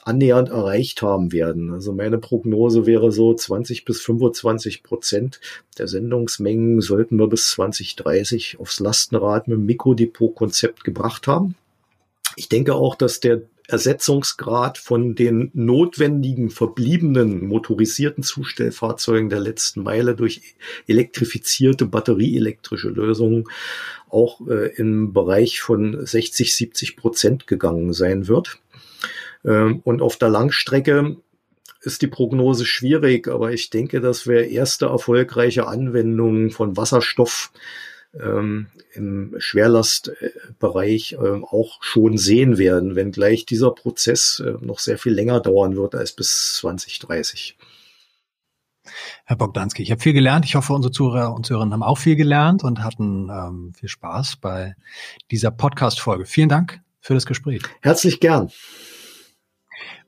annähernd 0.03 0.51
erreicht 0.51 1.03
haben 1.03 1.33
werden. 1.33 1.73
Also 1.73 1.93
meine 1.93 2.19
Prognose 2.19 2.87
wäre 2.87 3.13
so 3.13 3.35
20 3.35 3.85
bis 3.85 4.01
25 4.01 4.83
Prozent 4.83 5.41
der 5.79 5.89
Sendungsmengen 5.89 6.81
sollten 6.81 7.17
wir 7.17 7.29
bis 7.29 7.51
2030 7.51 8.59
aufs 8.59 8.81
Lastenrad 8.81 9.49
mit 9.49 9.59
dem 9.59 9.67
Mikrodepot-Konzept 9.67 10.85
gebracht 10.85 11.27
haben. 11.27 11.55
Ich 12.37 12.49
denke 12.49 12.75
auch, 12.75 12.95
dass 12.95 13.21
der 13.21 13.43
Ersetzungsgrad 13.71 14.79
von 14.79 15.15
den 15.15 15.51
notwendigen 15.55 16.51
verbliebenen 16.51 17.47
motorisierten 17.47 18.23
Zustellfahrzeugen 18.23 19.29
der 19.29 19.41
letzten 19.41 19.83
Meile 19.83 20.15
durch 20.15 20.43
elektrifizierte 20.87 21.87
batterieelektrische 21.87 22.89
Lösungen 22.89 23.45
auch 24.09 24.47
äh, 24.49 24.75
im 24.77 25.13
Bereich 25.13 25.61
von 25.61 26.05
60, 26.05 26.55
70 26.55 26.97
Prozent 26.97 27.47
gegangen 27.47 27.93
sein 27.93 28.29
wird. 28.29 28.59
Ähm, 29.45 29.81
und 29.85 30.03
auf 30.03 30.17
der 30.17 30.29
Langstrecke 30.29 31.17
ist 31.83 32.03
die 32.03 32.09
Prognose 32.09 32.67
schwierig, 32.67 33.29
aber 33.29 33.53
ich 33.53 33.71
denke, 33.71 34.01
dass 34.01 34.27
wir 34.27 34.49
erste 34.49 34.87
erfolgreiche 34.87 35.67
Anwendungen 35.67 36.51
von 36.51 36.77
Wasserstoff 36.77 37.53
ähm, 38.15 38.67
im 38.95 39.35
Schwerlastbereich 39.39 41.13
äh, 41.13 41.17
auch 41.17 41.83
schon 41.83 42.19
sehen 42.19 42.59
werden, 42.59 42.97
wenngleich 42.97 43.47
dieser 43.47 43.71
Prozess 43.71 44.43
äh, 44.45 44.55
noch 44.65 44.79
sehr 44.79 44.99
viel 44.99 45.13
länger 45.13 45.41
dauern 45.41 45.77
wird 45.77 45.95
als 45.95 46.13
bis 46.13 46.57
2030. 46.57 47.57
Herr 49.25 49.37
Bogdanski, 49.37 49.83
ich 49.83 49.91
habe 49.91 50.01
viel 50.01 50.13
gelernt. 50.13 50.45
Ich 50.45 50.57
hoffe, 50.57 50.73
unsere 50.73 50.91
Zuhörer 50.91 51.35
und 51.35 51.47
Zuhörerinnen 51.47 51.73
haben 51.73 51.83
auch 51.83 51.99
viel 51.99 52.17
gelernt 52.17 52.65
und 52.65 52.83
hatten 52.83 53.29
ähm, 53.31 53.73
viel 53.75 53.89
Spaß 53.89 54.37
bei 54.37 54.75
dieser 55.31 55.51
Podcast-Folge. 55.51 56.27
Vielen 56.27 56.49
Dank 56.49 56.81
für 57.01 57.15
das 57.15 57.27
Gespräch. 57.27 57.63
Herzlich 57.81 58.21
gern. 58.21 58.51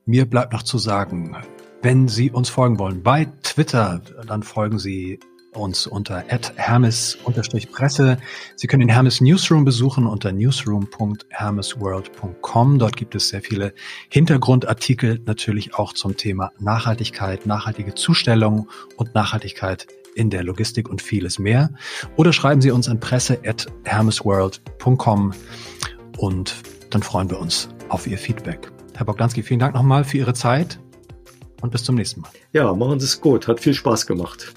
Mir 0.05 0.27
bleibt 0.29 0.53
noch 0.53 0.65
zu 0.65 0.79
sagen, 0.79 1.37
Wenn 1.85 2.07
Sie 2.07 2.31
uns 2.31 2.49
folgen 2.49 2.79
wollen 2.79 3.03
bei 3.03 3.27
Twitter, 3.43 4.01
dann 4.27 4.45
folgen 4.45 4.79
Sie 4.79 5.19
uns 5.55 5.87
unter 5.87 6.25
hermes-presse. 6.57 8.17
Sie 8.57 8.67
können 8.67 8.81
den 8.81 8.89
Hermes 8.89 9.21
Newsroom 9.21 9.65
besuchen 9.65 10.05
unter 10.07 10.33
newsroom.hermesworld.com. 10.33 12.79
Dort 12.79 12.97
gibt 12.97 13.15
es 13.15 13.29
sehr 13.29 13.43
viele 13.43 13.75
Hintergrundartikel, 14.09 15.21
natürlich 15.27 15.75
auch 15.75 15.93
zum 15.93 16.17
Thema 16.17 16.53
Nachhaltigkeit, 16.59 17.45
nachhaltige 17.47 17.95
Zustellung 17.95 18.71
und 18.97 19.15
Nachhaltigkeit 19.15 19.87
in 20.15 20.31
der 20.31 20.43
Logistik 20.43 20.89
und 20.89 21.03
vieles 21.03 21.39
mehr. 21.39 21.69
Oder 22.17 22.33
schreiben 22.33 22.63
Sie 22.63 22.71
uns 22.71 22.89
an 22.89 23.01
presse.hermesworld.com 23.01 25.33
und 26.19 26.55
dann 26.91 27.03
freuen 27.03 27.29
wir 27.31 27.41
uns 27.41 27.69
auf 27.89 28.07
Ihr 28.07 28.19
Feedback. 28.19 28.71
Herr 28.95 29.07
Bogdanski, 29.07 29.43
vielen 29.43 29.61
Dank 29.61 29.75
nochmal 29.75 30.05
für 30.05 30.19
Ihre 30.19 30.35
Zeit 30.35 30.79
und 31.63 31.73
bis 31.73 31.85
zum 31.85 31.95
nächsten 31.95 32.21
Mal. 32.21 32.31
Ja, 32.53 32.75
machen 32.75 33.01
Sie 33.01 33.07
es 33.07 33.19
gut. 33.21 33.49
Hat 33.49 33.61
viel 33.61 33.75
Spaß 33.75 34.07
gemacht. 34.07 34.53